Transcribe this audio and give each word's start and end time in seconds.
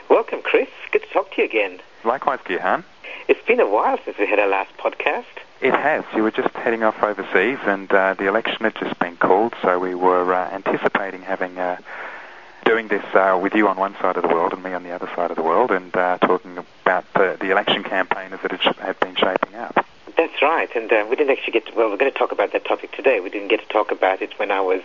Welcome, 0.09 0.41
Chris. 0.43 0.69
Good 0.91 1.03
to 1.03 1.07
talk 1.09 1.31
to 1.31 1.41
you 1.41 1.45
again. 1.45 1.79
Likewise, 2.03 2.39
Gihan. 2.45 2.83
It's 3.27 3.43
been 3.45 3.59
a 3.59 3.69
while 3.69 3.97
since 4.05 4.17
we 4.17 4.27
had 4.27 4.39
our 4.39 4.47
last 4.47 4.75
podcast. 4.77 5.25
It 5.61 5.73
has. 5.73 6.03
You 6.15 6.23
were 6.23 6.31
just 6.31 6.53
heading 6.53 6.83
off 6.83 7.01
overseas, 7.01 7.57
and 7.65 7.91
uh, 7.91 8.13
the 8.13 8.27
election 8.27 8.65
had 8.65 8.75
just 8.75 8.99
been 8.99 9.17
called, 9.17 9.53
so 9.61 9.79
we 9.79 9.95
were 9.95 10.33
uh, 10.33 10.49
anticipating 10.51 11.21
having 11.21 11.57
uh, 11.57 11.77
doing 12.65 12.87
this 12.87 13.03
uh, 13.15 13.39
with 13.41 13.55
you 13.55 13.67
on 13.67 13.77
one 13.77 13.95
side 13.95 14.17
of 14.17 14.23
the 14.23 14.27
world 14.27 14.53
and 14.53 14.61
me 14.61 14.73
on 14.73 14.83
the 14.83 14.91
other 14.91 15.09
side 15.15 15.31
of 15.31 15.37
the 15.37 15.43
world, 15.43 15.71
and 15.71 15.95
uh, 15.95 16.17
talking 16.19 16.57
about 16.57 17.05
the, 17.13 17.37
the 17.39 17.51
election 17.51 17.83
campaign 17.83 18.33
as 18.33 18.39
it 18.43 18.51
had, 18.51 18.75
had 18.75 18.99
been 18.99 19.15
shaping 19.15 19.55
up. 19.55 19.85
That's 20.17 20.41
right, 20.41 20.69
and 20.75 20.91
uh, 20.91 21.05
we 21.09 21.15
didn't 21.15 21.31
actually 21.37 21.53
get. 21.53 21.67
To, 21.67 21.75
well, 21.75 21.89
we're 21.89 21.97
going 21.97 22.11
to 22.11 22.17
talk 22.17 22.31
about 22.31 22.51
that 22.53 22.65
topic 22.65 22.91
today. 22.91 23.19
We 23.21 23.29
didn't 23.29 23.47
get 23.47 23.61
to 23.61 23.67
talk 23.67 23.91
about 23.91 24.21
it 24.21 24.37
when 24.37 24.51
I 24.51 24.61
was 24.61 24.81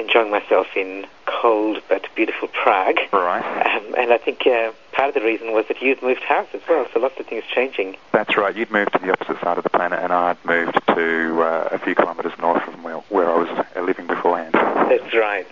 enjoying 0.00 0.30
myself 0.30 0.66
in 0.76 1.06
cold 1.26 1.82
but 1.88 2.06
beautiful 2.14 2.48
Prague. 2.48 2.98
Right. 3.12 3.44
Um, 3.66 3.94
and 3.96 4.12
I 4.12 4.18
think 4.18 4.46
uh, 4.46 4.72
part 4.92 5.08
of 5.08 5.14
the 5.14 5.22
reason 5.22 5.52
was 5.52 5.66
that 5.68 5.80
you'd 5.80 6.02
moved 6.02 6.22
house 6.22 6.48
as 6.54 6.60
well, 6.68 6.86
so 6.92 7.00
lots 7.00 7.18
of 7.18 7.26
things 7.26 7.44
changing. 7.54 7.96
That's 8.12 8.36
right. 8.36 8.54
You'd 8.54 8.70
moved 8.70 8.92
to 8.92 8.98
the 8.98 9.12
opposite 9.12 9.40
side 9.40 9.58
of 9.58 9.64
the 9.64 9.70
planet, 9.70 10.00
and 10.02 10.12
I'd 10.12 10.42
moved 10.44 10.78
to 10.88 11.42
uh, 11.42 11.68
a 11.72 11.78
few 11.78 11.94
kilometres 11.94 12.32
north 12.38 12.62
from 12.64 12.82
where, 12.82 12.96
where 13.08 13.30
I 13.30 13.38
was 13.38 13.48
uh, 13.48 13.80
living 13.80 14.06
beforehand. 14.06 14.54
That's 14.54 15.14
right. 15.14 15.46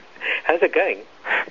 How's 0.45 0.63
it 0.63 0.75
going? 0.75 0.99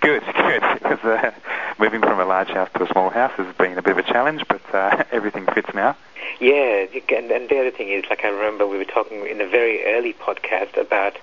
Good, 0.02 0.23
good. 0.34 0.61
Because 0.73 1.00
uh, 1.04 1.32
moving 1.80 2.02
from 2.02 2.20
a 2.20 2.26
large 2.26 2.50
house 2.50 2.70
to 2.76 2.84
a 2.84 2.88
small 2.88 3.09
house 3.09 3.32
has 3.38 3.56
been 3.56 3.78
a 3.78 3.82
bit 3.82 3.98
of 3.98 3.98
a 3.98 4.04
challenge, 4.04 4.44
but 4.48 4.61
uh, 4.73 5.04
everything 5.11 5.45
fits 5.54 5.70
now. 5.73 5.95
Yeah, 6.39 6.86
and, 7.09 7.32
and 7.32 7.50
the 7.50 7.59
other 7.59 7.72
thing 7.72 7.89
is, 7.89 8.04
like 8.09 8.23
I 8.23 8.30
remember 8.30 8.67
we 8.67 8.78
were 8.78 8.86
talking 8.86 9.26
in 9.26 9.42
a 9.42 9.48
very 9.48 9.84
early 9.86 10.14
podcast 10.14 10.80
about 10.80 11.17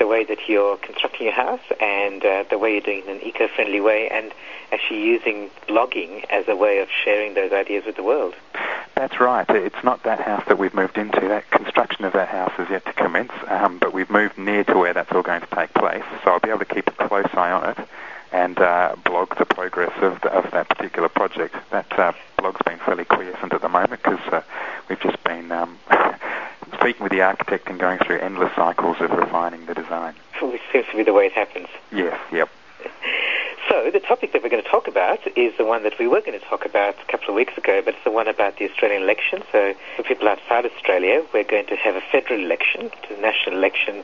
the 0.00 0.06
way 0.06 0.24
that 0.24 0.48
you're 0.48 0.78
constructing 0.78 1.26
your 1.26 1.34
house 1.34 1.60
and 1.78 2.24
uh, 2.24 2.42
the 2.50 2.58
way 2.58 2.72
you're 2.72 2.80
doing 2.80 3.00
it 3.00 3.06
in 3.06 3.16
an 3.18 3.22
eco-friendly 3.22 3.80
way 3.80 4.08
and 4.08 4.32
actually 4.72 5.02
using 5.02 5.50
blogging 5.68 6.24
as 6.30 6.48
a 6.48 6.56
way 6.56 6.78
of 6.78 6.88
sharing 7.04 7.34
those 7.34 7.52
ideas 7.52 7.84
with 7.84 7.96
the 7.96 8.02
world. 8.02 8.34
That's 8.96 9.20
right. 9.20 9.48
It's 9.50 9.84
not 9.84 10.02
that 10.04 10.20
house 10.20 10.42
that 10.48 10.58
we've 10.58 10.74
moved 10.74 10.98
into. 10.98 11.20
That 11.20 11.48
construction 11.50 12.04
of 12.04 12.14
that 12.14 12.28
house 12.28 12.52
is 12.58 12.68
yet 12.70 12.84
to 12.86 12.92
commence, 12.94 13.32
um, 13.46 13.78
but 13.78 13.92
we've 13.92 14.10
moved 14.10 14.38
near 14.38 14.64
to 14.64 14.78
where 14.78 14.94
that's 14.94 15.12
all 15.12 15.22
going 15.22 15.42
to 15.42 15.54
take 15.54 15.72
place, 15.74 16.04
so 16.24 16.32
I'll 16.32 16.40
be 16.40 16.48
able 16.48 16.60
to 16.60 16.64
keep 16.64 16.88
a 16.88 17.08
close 17.08 17.28
eye 17.34 17.50
on 17.50 17.70
it 17.70 17.78
and 18.32 18.58
uh, 18.58 18.94
blog 19.04 19.36
the 19.38 19.44
progress 19.44 19.92
of, 20.02 20.20
the, 20.22 20.32
of 20.32 20.50
that 20.52 20.68
particular 20.68 21.08
project. 21.08 21.54
That 21.70 21.98
uh, 21.98 22.12
blog's 22.38 22.62
been 22.62 22.78
fairly 22.78 23.04
quiescent 23.04 23.52
at 23.52 23.60
the 23.60 23.68
moment 23.68 24.02
because 24.02 24.20
uh, 24.32 24.42
we've 24.88 25.00
just 25.00 25.22
been 25.24 25.50
um, 25.50 25.78
speaking 26.80 27.02
with 27.02 27.12
the 27.12 27.20
architect 27.20 27.68
and 27.68 27.78
going 27.78 27.98
through 27.98 28.18
endless 28.18 28.54
cycles 28.56 28.96
of 29.00 29.10
refining 29.10 29.66
the 29.66 29.74
design. 29.74 30.14
Which 30.40 30.62
seems 30.72 30.86
to 30.90 30.96
be 30.96 31.02
the 31.02 31.12
way 31.12 31.26
it 31.26 31.32
happens. 31.32 31.68
Yes, 31.92 32.18
yep. 32.32 32.48
So 33.68 33.90
the 33.90 34.00
topic 34.00 34.32
that 34.32 34.42
we're 34.42 34.48
going 34.48 34.62
to 34.64 34.68
talk 34.68 34.88
about 34.88 35.20
is 35.36 35.56
the 35.56 35.64
one 35.64 35.84
that 35.84 35.98
we 35.98 36.08
were 36.08 36.20
going 36.20 36.38
to 36.38 36.44
talk 36.44 36.64
about 36.64 36.96
a 37.00 37.12
couple 37.12 37.28
of 37.28 37.34
weeks 37.36 37.56
ago, 37.56 37.82
but 37.84 37.94
it's 37.94 38.02
the 38.02 38.10
one 38.10 38.26
about 38.26 38.56
the 38.56 38.68
Australian 38.68 39.02
election. 39.02 39.42
So 39.52 39.74
for 39.96 40.02
people 40.02 40.26
outside 40.26 40.66
Australia, 40.66 41.24
we're 41.32 41.44
going 41.44 41.66
to 41.66 41.76
have 41.76 41.94
a 41.94 42.00
federal 42.00 42.40
election, 42.40 42.90
a 43.10 43.20
national 43.20 43.56
election, 43.58 44.02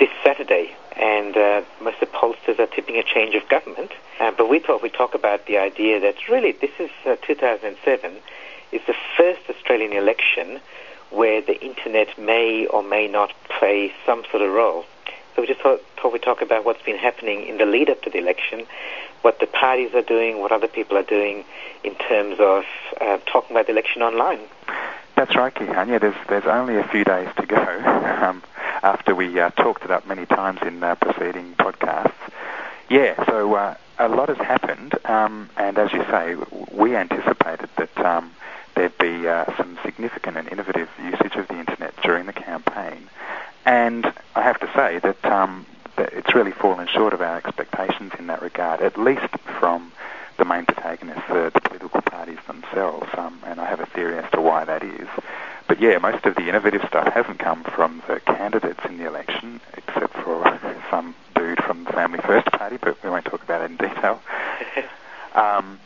this 0.00 0.08
Saturday. 0.24 0.74
And 0.96 1.36
uh, 1.36 1.62
most 1.80 2.02
of 2.02 2.10
the 2.10 2.16
pollsters 2.16 2.58
are 2.58 2.66
tipping 2.66 2.96
a 2.96 3.04
change 3.04 3.34
of 3.34 3.48
government. 3.48 3.92
Uh, 4.18 4.32
but 4.36 4.48
we 4.48 4.58
thought 4.58 4.82
we'd 4.82 4.94
talk 4.94 5.14
about 5.14 5.46
the 5.46 5.58
idea 5.58 6.00
that 6.00 6.28
really 6.28 6.52
this 6.52 6.72
is 6.80 6.90
uh, 7.06 7.16
2007 7.22 8.16
is 8.72 8.80
the 8.88 8.96
first 9.16 9.42
Australian 9.48 9.92
election 9.92 10.60
where 11.14 11.40
the 11.40 11.60
internet 11.64 12.18
may 12.18 12.66
or 12.66 12.82
may 12.82 13.08
not 13.08 13.32
play 13.58 13.92
some 14.04 14.24
sort 14.30 14.42
of 14.42 14.52
role. 14.52 14.84
So 15.34 15.42
we 15.42 15.48
just 15.48 15.60
thought, 15.60 15.80
thought 16.00 16.12
we'd 16.12 16.22
talk 16.22 16.42
about 16.42 16.64
what's 16.64 16.82
been 16.82 16.96
happening 16.98 17.46
in 17.46 17.58
the 17.58 17.66
lead 17.66 17.90
up 17.90 18.02
to 18.02 18.10
the 18.10 18.18
election, 18.18 18.66
what 19.22 19.40
the 19.40 19.46
parties 19.46 19.94
are 19.94 20.02
doing, 20.02 20.38
what 20.40 20.52
other 20.52 20.68
people 20.68 20.96
are 20.96 21.02
doing 21.02 21.44
in 21.82 21.94
terms 21.96 22.36
of 22.38 22.64
uh, 23.00 23.18
talking 23.26 23.56
about 23.56 23.66
the 23.66 23.72
election 23.72 24.02
online. 24.02 24.40
That's 25.16 25.34
right, 25.36 25.54
Gihan. 25.54 25.88
Yeah, 25.88 25.98
there's, 25.98 26.16
there's 26.28 26.46
only 26.46 26.76
a 26.76 26.84
few 26.84 27.04
days 27.04 27.28
to 27.36 27.46
go 27.46 27.56
um, 28.22 28.42
after 28.82 29.14
we 29.14 29.40
uh, 29.40 29.50
talked 29.50 29.84
it 29.84 29.90
up 29.90 30.06
many 30.06 30.26
times 30.26 30.60
in 30.62 30.82
uh, 30.82 30.94
preceding 30.96 31.54
podcasts. 31.54 32.12
Yeah, 32.90 33.24
so 33.26 33.54
uh, 33.54 33.76
a 33.98 34.08
lot 34.08 34.28
has 34.28 34.38
happened, 34.38 34.94
um, 35.04 35.48
and 35.56 35.78
as 35.78 35.92
you 35.92 36.04
say, 36.04 36.36
we 36.72 36.94
anticipated 36.94 37.70
that 37.76 37.96
um, 37.98 38.30
there'd 38.84 38.98
be 38.98 39.26
uh, 39.26 39.46
some 39.56 39.78
significant 39.82 40.36
and 40.36 40.46
innovative 40.48 40.90
usage 41.02 41.36
of 41.36 41.48
the 41.48 41.58
internet 41.58 41.94
during 42.02 42.26
the 42.26 42.34
campaign. 42.34 43.08
And 43.64 44.04
I 44.34 44.42
have 44.42 44.60
to 44.60 44.70
say 44.74 44.98
that, 44.98 45.24
um, 45.24 45.64
that 45.96 46.12
it's 46.12 46.34
really 46.34 46.52
fallen 46.52 46.86
short 46.88 47.14
of 47.14 47.22
our 47.22 47.38
expectations 47.38 48.12
in 48.18 48.26
that 48.26 48.42
regard, 48.42 48.82
at 48.82 48.98
least 48.98 49.26
from 49.58 49.90
the 50.36 50.44
main 50.44 50.66
protagonists, 50.66 51.22
the, 51.28 51.50
the 51.54 51.62
political 51.62 52.02
parties 52.02 52.36
themselves. 52.46 53.08
Um, 53.16 53.40
and 53.46 53.58
I 53.58 53.64
have 53.70 53.80
a 53.80 53.86
theory 53.86 54.18
as 54.18 54.30
to 54.32 54.42
why 54.42 54.66
that 54.66 54.82
is. 54.82 55.08
But 55.66 55.80
yeah, 55.80 55.96
most 55.96 56.26
of 56.26 56.34
the 56.34 56.46
innovative 56.46 56.82
stuff 56.86 57.10
hasn't 57.10 57.38
come 57.38 57.64
from 57.64 58.02
the 58.06 58.20
candidates 58.20 58.80
in 58.84 58.98
the 58.98 59.06
election, 59.06 59.62
except 59.78 60.12
for 60.12 60.60
some 60.90 61.14
dude 61.34 61.64
from 61.64 61.84
the 61.84 61.92
Family 61.92 62.18
First 62.18 62.48
Party, 62.52 62.76
but 62.76 63.02
we 63.02 63.08
won't 63.08 63.24
talk 63.24 63.42
about 63.42 63.62
it 63.62 63.70
in 63.70 63.76
detail. 63.78 64.20
um, 65.34 65.80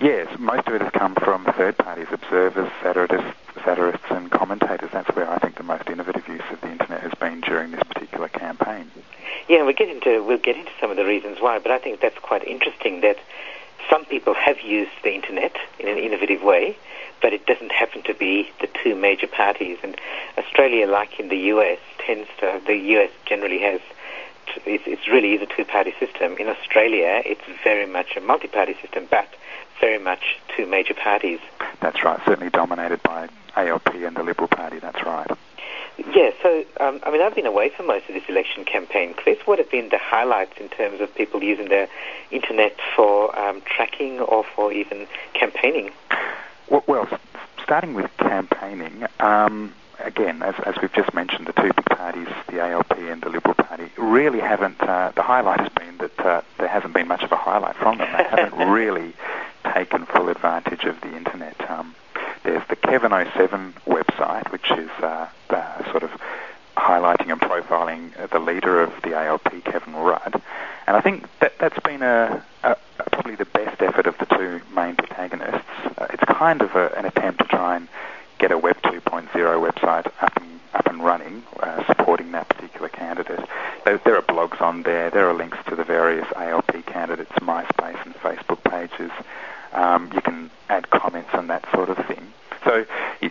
Yes, 0.00 0.28
most 0.38 0.68
of 0.68 0.74
it 0.74 0.80
has 0.80 0.92
come 0.92 1.16
from 1.16 1.44
third 1.56 1.76
parties, 1.76 2.06
observers, 2.12 2.70
satirists, 2.82 3.36
satirists 3.64 4.06
and 4.10 4.30
commentators. 4.30 4.90
That's 4.92 5.08
where 5.16 5.28
I 5.28 5.38
think 5.38 5.56
the 5.56 5.64
most 5.64 5.88
innovative 5.88 6.28
use 6.28 6.42
of 6.52 6.60
the 6.60 6.70
internet 6.70 7.00
has 7.00 7.12
been 7.14 7.40
during 7.40 7.72
this 7.72 7.82
particular 7.82 8.28
campaign. 8.28 8.88
Yeah, 9.48 9.64
we'll 9.64 9.74
get 9.74 9.88
into 9.88 10.22
we'll 10.22 10.38
get 10.38 10.56
into 10.56 10.70
some 10.80 10.92
of 10.92 10.96
the 10.96 11.04
reasons 11.04 11.38
why, 11.40 11.58
but 11.58 11.72
I 11.72 11.78
think 11.78 12.00
that's 12.00 12.18
quite 12.18 12.46
interesting 12.46 13.00
that 13.00 13.18
some 13.90 14.04
people 14.04 14.34
have 14.34 14.60
used 14.60 14.92
the 15.02 15.14
internet 15.14 15.56
in 15.80 15.88
an 15.88 15.98
innovative 15.98 16.42
way, 16.42 16.76
but 17.20 17.32
it 17.32 17.46
doesn't 17.46 17.72
happen 17.72 18.02
to 18.04 18.14
be 18.14 18.50
the 18.60 18.68
two 18.84 18.94
major 18.94 19.26
parties. 19.26 19.78
And 19.82 19.96
Australia, 20.36 20.86
like 20.86 21.18
in 21.18 21.28
the 21.28 21.38
US, 21.54 21.78
tends 21.98 22.28
to 22.38 22.60
the 22.66 22.76
US 22.76 23.10
generally 23.26 23.58
has 23.60 23.80
it's, 24.66 24.84
it's 24.86 25.08
really 25.08 25.34
is 25.34 25.42
a 25.42 25.46
two-party 25.46 25.94
system. 25.98 26.36
In 26.38 26.48
Australia, 26.48 27.22
it's 27.24 27.42
very 27.64 27.86
much 27.86 28.16
a 28.16 28.20
multi-party 28.20 28.76
system, 28.82 29.06
but 29.10 29.28
very 29.80 29.98
much 29.98 30.38
two 30.56 30.66
major 30.66 30.94
parties. 30.94 31.40
That's 31.80 32.02
right, 32.04 32.20
certainly 32.26 32.50
dominated 32.50 33.02
by 33.02 33.28
ALP 33.56 33.94
and 33.94 34.16
the 34.16 34.22
Liberal 34.22 34.48
Party, 34.48 34.78
that's 34.78 35.02
right. 35.04 35.30
Yeah, 36.14 36.30
so, 36.42 36.64
um, 36.78 37.00
I 37.04 37.10
mean, 37.10 37.20
I've 37.20 37.34
been 37.34 37.46
away 37.46 37.70
for 37.70 37.82
most 37.82 38.08
of 38.08 38.14
this 38.14 38.22
election 38.28 38.64
campaign. 38.64 39.14
Chris, 39.14 39.38
what 39.46 39.58
have 39.58 39.70
been 39.70 39.88
the 39.88 39.98
highlights 39.98 40.56
in 40.58 40.68
terms 40.68 41.00
of 41.00 41.12
people 41.14 41.42
using 41.42 41.68
their 41.68 41.88
internet 42.30 42.76
for 42.94 43.36
um, 43.36 43.62
tracking 43.62 44.20
or 44.20 44.44
for 44.54 44.72
even 44.72 45.08
campaigning? 45.34 45.90
Well, 46.68 46.84
well 46.86 47.08
starting 47.62 47.94
with 47.94 48.10
campaigning, 48.16 49.04
um, 49.20 49.74
again, 50.04 50.42
as, 50.42 50.54
as, 50.64 50.76
we've 50.80 50.92
just 50.92 51.12
mentioned, 51.14 51.46
the 51.46 51.52
two 51.52 51.70
big 51.74 51.84
parties, 51.86 52.28
the 52.48 52.60
ALP 52.60 52.96
and 52.98 53.22
the 53.22 53.28
Liberal 53.28 53.54
Party, 53.54 53.90
really 53.96 54.40
haven't, 54.40 54.80
uh, 54.80 55.12
the 55.14 55.22
highlight 55.22 55.60
has 55.60 55.68
been 55.70 55.98
that 55.98 56.18
uh, 56.20 56.42
there 56.58 56.68
hasn't 56.68 56.94
been 56.94 57.08
much 57.08 57.22
of 57.22 57.32
a 57.32 57.36
highlight 57.36 57.76
from 57.76 57.98
them. 57.98 58.08
They 58.16 58.24
haven't 58.24 58.68
really 58.70 59.14
taken 59.74 60.06
full 60.06 60.28
advantage 60.28 60.84
of 60.84 61.00
the 61.00 61.16
internet. 61.16 61.70
Um, 61.70 61.94
there's 62.44 62.66
the 62.68 62.76
Kevin07 62.76 63.72
website, 63.86 64.50
which 64.52 64.70
is 64.70 64.90
uh, 65.02 65.28
uh, 65.50 65.90
sort 65.90 66.02
of 66.02 66.10
highlighting 66.76 67.32
and 67.32 67.40
profiling 67.40 68.30
the 68.30 68.38
leader 68.38 68.80
of 68.80 68.92
the 69.02 69.14
ALP, 69.14 69.64
Kevin 69.64 69.94
Rudd. 69.94 70.40
And 70.86 70.96
I 70.96 71.00
think 71.00 71.26
that 71.40 71.58
that's 71.58 71.78
been 71.80 72.02
a, 72.02 72.42
a 72.62 72.76
probably 73.12 73.34
the 73.34 73.44
best 73.44 73.82
effort 73.82 74.06
of 74.06 74.16
the 74.18 74.26
two 74.26 74.60
main 74.74 74.96
protagonists. 74.96 75.66
Uh, 75.98 76.06
it's 76.10 76.24
kind 76.24 76.62
of 76.62 76.74
a, 76.76 76.88
an 76.96 77.04
attempt 77.04 77.40
to 77.40 77.46
try 77.46 77.76
and 77.76 77.88
get 78.38 78.52
a 78.52 78.58
Web 78.58 78.80
2.0 78.82 79.28
website 79.32 80.06
up 80.20 80.36
and, 80.36 80.60
up 80.74 80.86
and 80.86 81.04
running, 81.04 81.42
uh, 81.60 81.84
supporting 81.86 82.32
that 82.32 82.48
particular 82.48 82.88
candidate. 82.88 83.40
There, 83.84 83.98
there, 84.04 84.16
are 84.16 84.22
blogs 84.22 84.60
on 84.60 84.82
there. 84.82 85.10
There 85.10 85.28
are 85.28 85.34
links 85.34 85.58
to 85.68 85.76
the 85.76 85.84
various 85.84 86.26
ALP 86.36 86.86
candidates' 86.86 87.32
MySpace 87.40 88.04
and 88.04 88.14
Facebook 88.16 88.62
pages. 88.64 89.10
Um, 89.72 90.10
you 90.14 90.20
can 90.20 90.50
add 90.68 90.90
comments 90.90 91.30
and 91.32 91.50
that 91.50 91.64
sort 91.72 91.90
of 91.90 91.96
thing. 92.06 92.32
So 92.64 92.86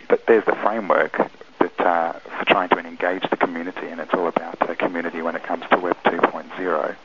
but 0.08 0.26
there's 0.26 0.44
the 0.44 0.56
framework 0.56 1.16
that 1.60 1.80
uh, 1.80 2.12
for 2.12 2.44
trying 2.46 2.68
to 2.70 2.78
engage 2.78 3.28
the 3.30 3.36
community, 3.36 3.86
and 3.86 4.00
it's 4.00 4.12
all 4.14 4.26
about 4.26 4.58
the 4.60 4.74
community 4.74 5.22
when 5.22 5.36
it 5.36 5.42
comes 5.42 5.64
to 5.70 5.78
Web 5.78 5.96
2.0. 6.04 6.96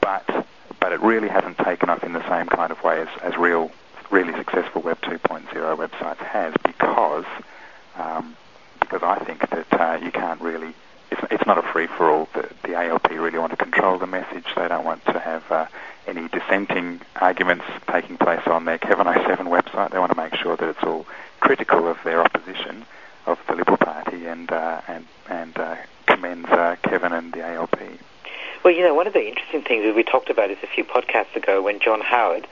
But 0.00 0.46
but 0.80 0.92
it 0.92 1.00
really 1.00 1.28
hasn't 1.28 1.58
taken 1.58 1.90
off 1.90 2.04
in 2.04 2.12
the 2.12 2.28
same 2.28 2.46
kind 2.46 2.70
of 2.70 2.82
way 2.82 3.00
as, 3.00 3.08
as 3.22 3.36
real, 3.36 3.70
really 4.10 4.32
successful 4.34 4.82
Web 4.82 5.00
2.0 5.02 5.48
websites 5.76 6.18
has 6.18 6.54
because 6.64 7.26
um, 7.96 8.36
because 8.80 9.02
I 9.02 9.18
think 9.24 9.48
that 9.50 9.80
uh, 9.80 9.98
you 10.02 10.10
can't 10.10 10.40
really. 10.40 10.74
It's, 11.10 11.22
it's 11.30 11.46
not 11.46 11.56
a 11.56 11.62
free 11.62 11.86
for 11.86 12.10
all. 12.10 12.28
The, 12.34 12.50
the 12.64 12.74
ALP 12.74 13.10
really 13.10 13.38
want 13.38 13.50
to 13.52 13.56
control 13.56 13.98
the 13.98 14.06
message. 14.06 14.44
They 14.54 14.68
don't 14.68 14.84
want 14.84 15.04
to 15.06 15.18
have 15.18 15.50
uh, 15.50 15.66
any 16.06 16.28
dissenting 16.28 17.00
arguments 17.16 17.64
taking 17.90 18.18
place 18.18 18.46
on 18.46 18.66
their 18.66 18.78
Kevin 18.78 19.06
07 19.06 19.46
website. 19.46 19.90
They 19.90 19.98
want 19.98 20.12
to 20.12 20.16
make 20.16 20.34
sure 20.34 20.56
that 20.56 20.68
it's 20.68 20.82
all 20.82 21.06
critical 21.40 21.88
of 21.88 21.98
their 22.04 22.20
opposition 22.20 22.84
of 23.26 23.38
the 23.46 23.54
Liberal 23.54 23.76
Party 23.76 24.26
and 24.26 24.50
uh, 24.50 24.80
and 24.88 25.06
and 25.28 25.56
uh, 25.58 25.76
commends 26.06 26.48
uh, 26.48 26.76
Kevin 26.82 27.12
and 27.12 27.32
the 27.32 27.42
ALP. 27.42 27.78
Well, 28.64 28.74
you 28.74 28.82
know, 28.82 28.94
one 28.94 29.06
of 29.06 29.12
the 29.12 29.26
interesting 29.26 29.62
things 29.62 29.84
that 29.84 29.94
we 29.94 30.02
talked 30.02 30.30
about 30.30 30.50
is 30.50 30.58
a 30.62 30.66
few 30.66 30.84
podcasts 30.84 31.36
ago 31.36 31.62
when 31.62 31.78
John 31.78 32.00
Howard, 32.00 32.46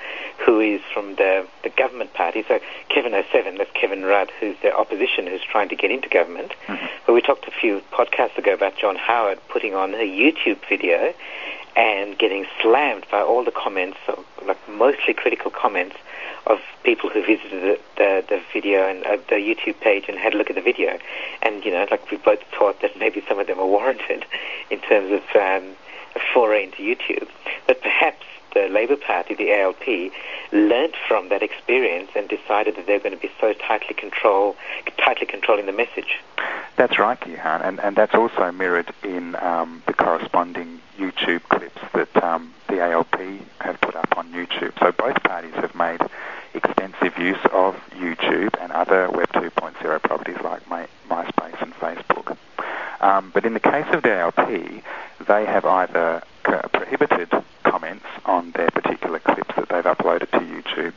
who 0.44 0.60
is 0.60 0.80
from 0.94 1.16
the, 1.16 1.46
the 1.64 1.68
government 1.70 2.14
party, 2.14 2.44
so 2.46 2.54
Kevin 2.88 3.12
07, 3.30 3.58
that's 3.58 3.70
Kevin 3.72 4.04
Rudd, 4.04 4.30
who's 4.40 4.56
the 4.62 4.74
opposition 4.74 5.26
who's 5.26 5.42
trying 5.42 5.68
to 5.68 5.76
get 5.76 5.90
into 5.90 6.08
government. 6.08 6.52
Mm-hmm. 6.66 6.86
But 7.06 7.12
we 7.12 7.20
talked 7.20 7.46
a 7.46 7.50
few 7.50 7.82
podcasts 7.92 8.38
ago 8.38 8.54
about 8.54 8.76
John 8.76 8.96
Howard 8.96 9.38
putting 9.48 9.74
on 9.74 9.94
a 9.94 9.98
YouTube 9.98 10.58
video 10.68 11.14
and 11.76 12.16
getting 12.18 12.46
slammed 12.62 13.06
by 13.10 13.20
all 13.20 13.44
the 13.44 13.50
comments, 13.50 13.98
like 14.46 14.56
mostly 14.68 15.12
critical 15.12 15.50
comments 15.50 15.96
of 16.46 16.60
people 16.84 17.10
who 17.10 17.20
visited 17.20 17.62
the, 17.62 17.80
the, 17.96 18.24
the 18.28 18.42
video 18.52 18.88
and 18.88 19.04
uh, 19.04 19.16
the 19.28 19.34
YouTube 19.34 19.78
page 19.80 20.04
and 20.08 20.16
had 20.16 20.32
a 20.34 20.38
look 20.38 20.48
at 20.48 20.56
the 20.56 20.62
video. 20.62 20.98
And, 21.42 21.64
you 21.64 21.72
know, 21.72 21.86
like 21.90 22.10
we 22.10 22.16
both 22.16 22.40
thought 22.56 22.80
that 22.82 22.96
maybe 22.98 23.22
some 23.28 23.38
of 23.38 23.46
them 23.46 23.58
were 23.58 23.66
warranted 23.66 24.24
in 24.70 24.80
terms 24.80 25.10
of 25.12 25.22
um, 25.34 25.76
a 26.14 26.20
foray 26.32 26.64
into 26.64 26.78
YouTube. 26.78 27.28
But 27.66 27.82
perhaps 27.82 28.24
the 28.56 28.68
Labour 28.72 28.96
Party, 28.96 29.34
the 29.34 29.52
ALP, 29.52 30.12
learnt 30.50 30.94
from 31.06 31.28
that 31.28 31.42
experience 31.42 32.10
and 32.16 32.26
decided 32.26 32.76
that 32.76 32.86
they're 32.86 32.98
going 32.98 33.14
to 33.14 33.20
be 33.20 33.30
so 33.38 33.52
tightly 33.52 33.94
control, 33.94 34.56
tightly 34.96 35.26
controlling 35.26 35.66
the 35.66 35.72
message. 35.72 36.20
That's 36.76 36.98
right, 36.98 37.20
Gihan, 37.20 37.62
and, 37.62 37.78
and 37.80 37.96
that's 37.96 38.14
also 38.14 38.50
mirrored 38.52 38.92
in 39.02 39.36
um, 39.36 39.82
the 39.86 39.92
corresponding 39.92 40.80
YouTube 40.98 41.42
clips 41.50 41.80
that 41.92 42.24
um, 42.24 42.54
the 42.68 42.80
ALP 42.80 43.14
have 43.60 43.78
put 43.82 43.94
up 43.94 44.16
on 44.16 44.32
YouTube. 44.32 44.72
So 44.78 44.90
both 44.92 45.22
parties 45.22 45.54
have 45.56 45.74
made 45.74 46.00
extensive 46.54 47.18
use 47.18 47.44
of 47.52 47.76
YouTube 47.90 48.54
and 48.58 48.72
other 48.72 49.10
Web 49.10 49.30
2.0 49.32 50.02
properties 50.02 50.40
like 50.42 50.66
My, 50.70 50.88
MySpace 51.10 51.60
and 51.60 51.74
Facebook. 51.74 52.38
Um, 53.02 53.30
but 53.34 53.44
in 53.44 53.52
the 53.52 53.60
case 53.60 53.86
of 53.92 54.02
the 54.02 54.14
ALP, 54.14 54.82
they 55.28 55.44
have 55.44 55.66
either 55.66 56.22
prohibited 56.42 57.30
comments 57.76 58.06
on 58.24 58.52
their 58.52 58.70
particular 58.70 59.18
clips 59.18 59.54
that 59.54 59.68
they've 59.68 59.84
uploaded 59.84 60.30
to 60.30 60.40
YouTube, 60.40 60.94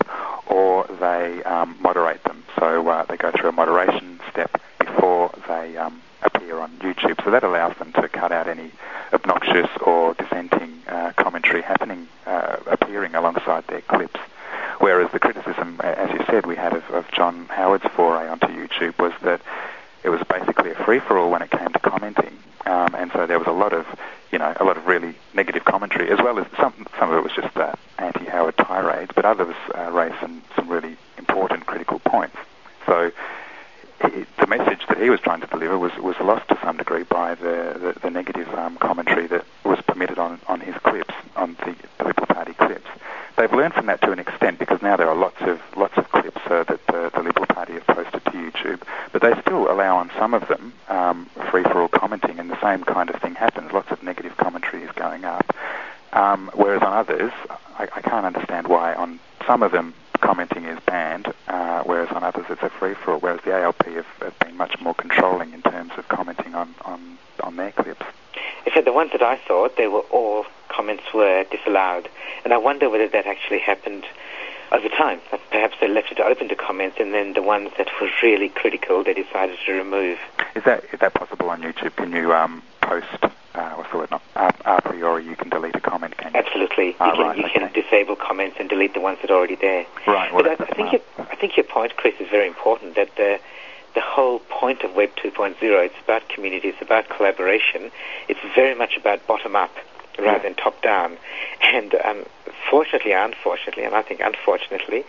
or 0.47 0.85
they 1.01 1.43
um, 1.43 1.75
moderate 1.81 2.23
them. 2.23 2.41
So 2.57 2.87
uh, 2.87 3.03
they 3.03 3.17
go 3.17 3.31
through 3.31 3.49
a 3.49 3.51
moderation 3.51 4.21
step 4.31 4.61
before 4.79 5.29
they 5.45 5.75
um, 5.75 6.01
appear 6.23 6.57
on 6.57 6.71
YouTube. 6.77 7.21
So 7.25 7.31
that 7.31 7.43
allows 7.43 7.75
them 7.79 7.91
to 7.93 8.07
cut 8.07 8.31
out 8.31 8.47
any 8.47 8.71
obnoxious 9.11 9.69
or 9.85 10.13
dissenting 10.13 10.81
uh, 10.87 11.11
commentary 11.17 11.63
happening, 11.63 12.07
uh, 12.25 12.55
appearing 12.67 13.13
alongside 13.13 13.67
their 13.67 13.81
clips. 13.81 14.21
Whereas 14.79 15.11
the 15.11 15.19
criticism, 15.19 15.81
as 15.83 16.09
you 16.11 16.23
said, 16.27 16.45
we 16.45 16.55
had 16.55 16.71
of, 16.71 16.89
of 16.91 17.11
John 17.11 17.47
Howard's 17.47 17.87
foray 17.93 18.29
onto 18.29 18.47
YouTube 18.47 18.97
was 18.99 19.11
that 19.23 19.41
it 20.05 20.09
was 20.09 20.21
basically 20.29 20.71
a 20.71 20.75
free-for-all 20.75 21.29
when 21.29 21.41
it 21.41 21.51
came 21.51 21.73
to 21.73 21.79
commenting, 21.79 22.37
um, 22.65 22.95
and 22.95 23.11
so 23.11 23.25
there 23.25 23.39
was 23.39 23.47
a 23.47 23.51
lot 23.51 23.73
of, 23.73 23.85
you 24.31 24.39
know, 24.39 24.53
a 24.59 24.63
lot 24.63 24.77
of 24.77 24.85
really 24.85 25.15
negative 25.33 25.65
commentary, 25.65 26.09
as 26.11 26.19
well 26.19 26.39
as 26.39 26.45
some 26.57 26.73
some 26.97 27.11
of 27.11 27.17
it 27.17 27.23
was 27.23 27.33
just 27.33 27.55
uh, 27.57 27.73
anti-Howard 27.97 28.57
tirades, 28.57 29.11
but 29.15 29.25
others 29.25 29.55
uh, 29.77 29.91
raised 29.91 30.15
some 30.19 30.41
some 30.55 30.67
really 30.69 30.97
important 31.17 31.65
critical 31.65 31.99
points. 31.99 32.35
So 32.85 33.11
he, 34.01 34.25
the 34.39 34.47
message 34.47 34.85
that 34.87 34.97
he 35.01 35.09
was 35.09 35.19
trying 35.19 35.41
to 35.41 35.47
deliver 35.47 35.77
was 35.77 35.95
was 35.97 36.15
lost 36.19 36.47
to 36.49 36.57
some 36.63 36.77
degree 36.77 37.03
by 37.03 37.35
the 37.35 37.93
the, 37.93 37.99
the 38.01 38.09
negative 38.09 38.47
um, 38.55 38.77
commentary 38.77 39.27
that 39.27 39.45
was 39.65 39.79
permitted 39.81 40.17
on 40.17 40.39
on 40.47 40.59
his 40.61 40.75
clips, 40.83 41.13
on 41.35 41.55
the, 41.65 41.75
Liberal 42.03 42.27
Party 42.27 42.53
clips. 42.53 42.87
They've 43.37 43.51
learned 43.51 43.73
from 43.73 43.85
that 43.87 44.01
to 44.01 44.11
an 44.11 44.19
extent 44.19 44.59
because 44.59 44.81
now 44.81 44.97
there 44.97 45.09
are 45.09 45.15
lots 45.15 45.41
of 45.41 45.59
lots 45.75 45.97
of 45.97 46.09
clips 46.11 46.41
uh, 46.45 46.63
that 46.63 46.85
the, 46.87 47.11
the 47.13 47.21
Liberal 47.23 47.45
Party 47.45 47.73
have 47.73 47.87
posted 47.87 48.23
to 48.25 48.31
YouTube, 48.31 48.81
but 49.11 49.21
they 49.21 49.33
still 49.41 49.71
allow 49.71 49.97
on 49.97 50.11
some 50.17 50.33
of 50.33 50.47
them 50.47 50.73
um, 50.87 51.25
free-for-all 51.51 51.87
commenting, 51.89 52.39
and 52.39 52.49
the 52.49 52.61
same 52.61 52.83
kind 52.83 53.09
of 53.09 53.21
thing 53.21 53.35
happens. 53.35 53.71
Lots 53.71 53.91
of 53.91 54.01
negative 54.03 54.35
commentary 54.37 54.83
is 54.83 54.91
going 54.95 55.25
up, 55.25 55.45
um, 56.13 56.49
whereas 56.53 56.81
on 56.81 56.93
others, 56.93 57.31
I, 57.77 57.87
I 57.95 58.01
can't 58.01 58.25
understand 58.25 58.67
why 58.67 58.93
on 58.93 59.19
some 59.45 59.63
of 59.63 59.71
them 59.71 59.93
commenting 60.29 60.65
is 60.65 60.77
banned, 60.85 61.33
uh, 61.47 61.81
whereas 61.85 62.07
on 62.11 62.23
others 62.23 62.45
it's 62.51 62.61
a 62.61 62.69
free-for-all. 62.69 63.19
Whereas 63.19 63.41
the 63.43 63.51
ALP 63.51 63.83
have, 63.87 64.05
have, 64.21 64.37
been 64.37 64.55
much 64.57 64.79
more 64.79 64.93
controlling 64.93 65.53
in 65.53 65.63
terms 65.63 65.91
of 65.97 66.07
commenting 66.07 66.53
on, 66.53 66.75
on, 66.85 67.17
on 67.41 67.55
their 67.55 67.71
clips. 67.71 68.05
Except 68.67 68.85
the 68.85 68.93
ones 68.93 69.11
that 69.13 69.23
I 69.23 69.39
saw, 69.47 69.69
they 69.75 69.87
were 69.87 70.05
all 70.11 70.45
comments 70.67 71.01
were 71.15 71.45
disallowed, 71.49 72.09
and 72.43 72.53
I 72.53 72.57
wonder 72.57 72.91
whether 72.91 73.07
that 73.07 73.25
actually 73.25 73.57
happened 73.57 74.05
over 74.71 74.87
time. 74.89 75.19
Perhaps 75.49 75.77
they 75.81 75.87
left 75.87 76.11
it 76.11 76.19
open 76.19 76.47
to 76.49 76.55
comments, 76.55 76.97
and 76.99 77.11
then 77.11 77.33
the 77.33 77.41
ones 77.41 77.71
that 77.79 77.87
were 77.99 78.11
really 78.21 78.49
critical, 78.49 79.03
they 79.03 79.15
decided 79.15 79.57
to 79.65 79.71
remove. 79.71 80.19
Is 80.55 80.63
that 80.65 80.83
is 80.93 80.99
that 80.99 81.15
possible 81.15 81.49
on 81.49 81.63
YouTube? 81.63 81.95
Can 81.95 82.11
you 82.11 82.35
um, 82.35 82.61
post? 82.81 83.25
Uh, 83.59 83.73
what's 83.75 83.91
the 83.91 83.97
word? 83.97 84.09
Not 84.09 84.21
a, 84.37 84.53
a 84.77 84.81
priori, 84.81 85.25
you 85.25 85.35
can 85.35 85.49
delete 85.49 85.75
a 85.75 85.81
comment. 85.81 86.15
Can 86.15 86.31
you? 86.33 86.39
Absolutely, 86.39 86.95
ah, 87.01 87.07
you 87.07 87.11
can 87.11 87.21
right, 87.27 87.37
you 87.37 87.43
okay. 87.43 87.59
can 87.59 87.73
disable 87.73 88.15
comments 88.15 88.55
and 88.57 88.69
delete 88.69 88.93
the 88.93 89.01
ones 89.01 89.17
that 89.21 89.29
are 89.29 89.35
already 89.35 89.55
there. 89.55 89.85
Right. 90.07 90.33
Well, 90.33 90.43
but 90.43 90.61
I, 90.61 90.63
I 90.63 90.75
think 90.75 90.91
your, 90.93 91.01
I 91.17 91.35
think 91.35 91.57
your 91.57 91.65
point, 91.65 91.97
Chris, 91.97 92.15
is 92.21 92.29
very 92.29 92.47
important. 92.47 92.95
That 92.95 93.13
the 93.17 93.37
the 93.95 94.01
whole 94.01 94.39
point 94.39 94.83
of 94.83 94.95
Web 94.95 95.09
2.0, 95.17 95.55
it's 95.61 95.95
about 96.03 96.29
community, 96.29 96.69
it's 96.69 96.81
about 96.81 97.09
collaboration. 97.09 97.91
It's 98.29 98.39
very 98.55 98.75
much 98.75 98.95
about 98.95 99.25
bottom 99.27 99.57
up 99.57 99.71
rather 100.21 100.43
than 100.43 100.55
top 100.55 100.81
down. 100.81 101.17
And 101.61 101.93
um, 101.95 102.25
fortunately, 102.69 103.11
unfortunately, 103.11 103.83
and 103.83 103.95
I 103.95 104.01
think 104.01 104.21
unfortunately, 104.23 105.03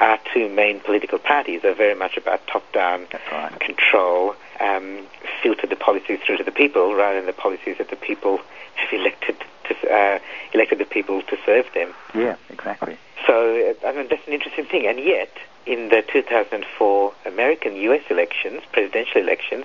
our 0.00 0.18
two 0.32 0.48
main 0.48 0.80
political 0.80 1.18
parties 1.18 1.64
are 1.64 1.74
very 1.74 1.94
much 1.94 2.16
about 2.16 2.46
top 2.46 2.70
down 2.72 3.06
right. 3.30 3.58
control, 3.60 4.34
um, 4.60 5.06
filter 5.42 5.66
the 5.66 5.76
policies 5.76 6.20
through 6.24 6.38
to 6.38 6.44
the 6.44 6.52
people 6.52 6.94
rather 6.94 7.18
than 7.18 7.26
the 7.26 7.32
policies 7.32 7.78
that 7.78 7.90
the 7.90 7.96
people 7.96 8.38
have 8.76 8.92
elected 8.92 9.36
to 9.64 9.92
uh, 9.92 10.18
elected 10.52 10.78
the 10.78 10.84
people 10.84 11.22
to 11.22 11.36
serve 11.44 11.66
them. 11.74 11.94
Yeah, 12.14 12.36
exactly. 12.50 12.96
So 13.26 13.74
uh, 13.82 13.86
I 13.86 13.92
mean 13.92 14.08
that's 14.08 14.26
an 14.26 14.32
interesting 14.32 14.66
thing, 14.66 14.86
and 14.86 14.98
yet 14.98 15.30
in 15.66 15.88
the 15.88 16.02
2004 16.12 17.12
American 17.26 17.76
U.S. 17.76 18.02
elections, 18.10 18.62
presidential 18.72 19.20
elections, 19.20 19.64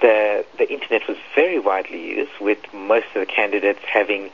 the 0.00 0.44
the 0.58 0.70
internet 0.70 1.06
was 1.08 1.16
very 1.34 1.58
widely 1.58 2.00
used, 2.16 2.32
with 2.40 2.58
most 2.72 3.06
of 3.14 3.20
the 3.20 3.26
candidates 3.26 3.80
having 3.86 4.30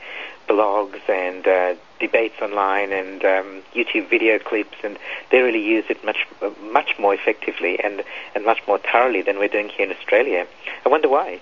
blogs 0.47 0.99
and 1.07 1.47
uh, 1.47 1.75
debates 1.99 2.35
online 2.41 2.91
and 2.91 3.23
um, 3.23 3.61
YouTube 3.73 4.09
video 4.09 4.37
clips, 4.39 4.77
and 4.83 4.97
they 5.29 5.41
really 5.41 5.63
used 5.63 5.89
it 5.89 6.03
much 6.03 6.27
much 6.71 6.97
more 6.99 7.13
effectively 7.13 7.79
and 7.79 8.03
and 8.35 8.45
much 8.45 8.61
more 8.67 8.77
thoroughly 8.77 9.21
than 9.21 9.37
we're 9.37 9.47
doing 9.47 9.69
here 9.69 9.85
in 9.85 9.95
Australia. 9.95 10.45
I 10.85 10.89
wonder 10.89 11.09
why. 11.09 11.39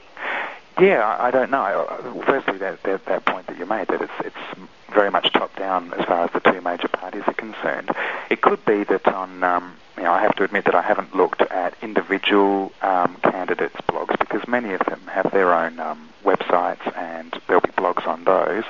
Yeah, 0.80 1.18
I, 1.20 1.30
don't 1.30 1.52
know. 1.52 2.22
Firstly, 2.26 2.58
that, 2.60 2.82
that 2.84 3.06
that 3.06 3.26
point 3.26 3.48
that 3.48 3.58
you 3.58 3.66
made 3.66 3.88
that 3.88 4.02
it's 4.02 4.14
it's 4.24 4.60
very 4.90 5.12
much 5.12 5.32
top 5.34 5.56
down 5.56 5.94
as 5.94 6.06
far 6.06 6.26
as 6.26 6.32
the 6.32 6.40
two 6.40 6.62
major 6.62 6.88
parties 6.88 7.24
are 7.28 7.34
concerned. 7.34 7.92
It 8.30 8.42
could 8.42 8.64
be 8.66 8.84
that 8.86 9.08
on 9.08 9.44
um, 9.44 9.76
you 9.98 10.04
know 10.04 10.12
I 10.12 10.22
have 10.22 10.36
to 10.36 10.44
admit 10.44 10.66
that 10.66 10.76
I 10.76 10.82
haven't 10.82 11.16
looked 11.16 11.42
at 11.42 11.74
individual 11.82 12.72
um, 12.82 13.18
candidates' 13.24 13.76
blogs 13.88 14.18
because 14.20 14.48
many 14.48 14.74
of 14.74 14.82
them 14.82 15.02
have 15.08 15.32
their 15.32 15.54
own 15.54 15.80
um, 15.80 16.10
websites 16.24 16.96
and 16.98 17.40
there'll 17.48 17.62
be 17.62 17.70
blogs 17.70 18.08
on 18.08 18.24
those. 18.24 18.64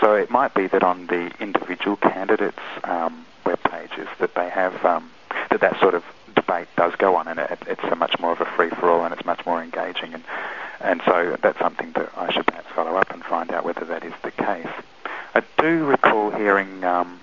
So 0.00 0.14
it 0.14 0.30
might 0.30 0.54
be 0.54 0.66
that 0.68 0.82
on 0.82 1.06
the 1.06 1.32
individual 1.40 1.96
candidates' 1.96 2.58
um, 2.84 3.24
web 3.44 3.62
pages 3.62 4.08
that 4.18 4.34
they 4.34 4.48
have 4.48 4.84
um, 4.84 5.10
that 5.50 5.60
that 5.60 5.80
sort 5.80 5.94
of 5.94 6.04
debate 6.34 6.68
does 6.76 6.94
go 6.96 7.16
on, 7.16 7.28
and 7.28 7.38
it, 7.38 7.58
it's 7.66 7.84
a 7.84 7.96
much 7.96 8.18
more 8.20 8.32
of 8.32 8.40
a 8.40 8.44
free 8.56 8.70
for 8.70 8.90
all, 8.90 9.04
and 9.04 9.12
it's 9.12 9.24
much 9.24 9.44
more 9.46 9.62
engaging, 9.62 10.14
and 10.14 10.24
and 10.80 11.00
so 11.06 11.36
that's 11.42 11.58
something 11.58 11.92
that 11.92 12.10
I 12.16 12.30
should 12.32 12.46
perhaps 12.46 12.68
follow 12.74 12.96
up 12.96 13.10
and 13.10 13.24
find 13.24 13.50
out 13.50 13.64
whether 13.64 13.84
that 13.86 14.04
is 14.04 14.12
the 14.22 14.30
case. 14.30 14.68
I 15.36 15.42
do 15.58 15.84
recall 15.84 16.30
hearing 16.30 16.82
um, 16.82 17.20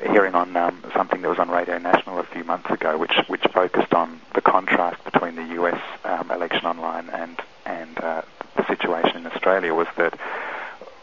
hearing 0.00 0.36
on 0.36 0.56
um, 0.56 0.84
something 0.94 1.20
that 1.22 1.28
was 1.28 1.40
on 1.40 1.50
Radio 1.50 1.76
National 1.76 2.20
a 2.20 2.22
few 2.22 2.44
months 2.44 2.70
ago, 2.70 2.96
which 2.96 3.10
which 3.26 3.42
focused 3.52 3.92
on 3.92 4.20
the 4.36 4.40
contrast 4.40 5.02
between 5.02 5.34
the 5.34 5.42
U.S. 5.54 5.80
Um, 6.04 6.30
election 6.30 6.64
online 6.64 7.10
and 7.10 7.42
and 7.66 7.98
uh, 7.98 8.22
the 8.56 8.64
situation 8.68 9.16
in 9.16 9.26
Australia 9.26 9.74
was 9.74 9.88
that 9.96 10.16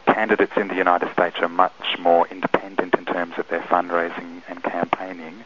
candidates 0.05 0.53
in 0.55 0.69
the 0.69 0.75
United 0.75 1.11
States 1.11 1.35
are 1.39 1.49
much 1.49 1.99
more 1.99 2.25
independent 2.29 2.95
in 2.95 3.03
terms 3.03 3.33
of 3.37 3.49
their 3.49 3.63
fundraising 3.63 4.41
and 4.47 4.63
campaigning, 4.63 5.43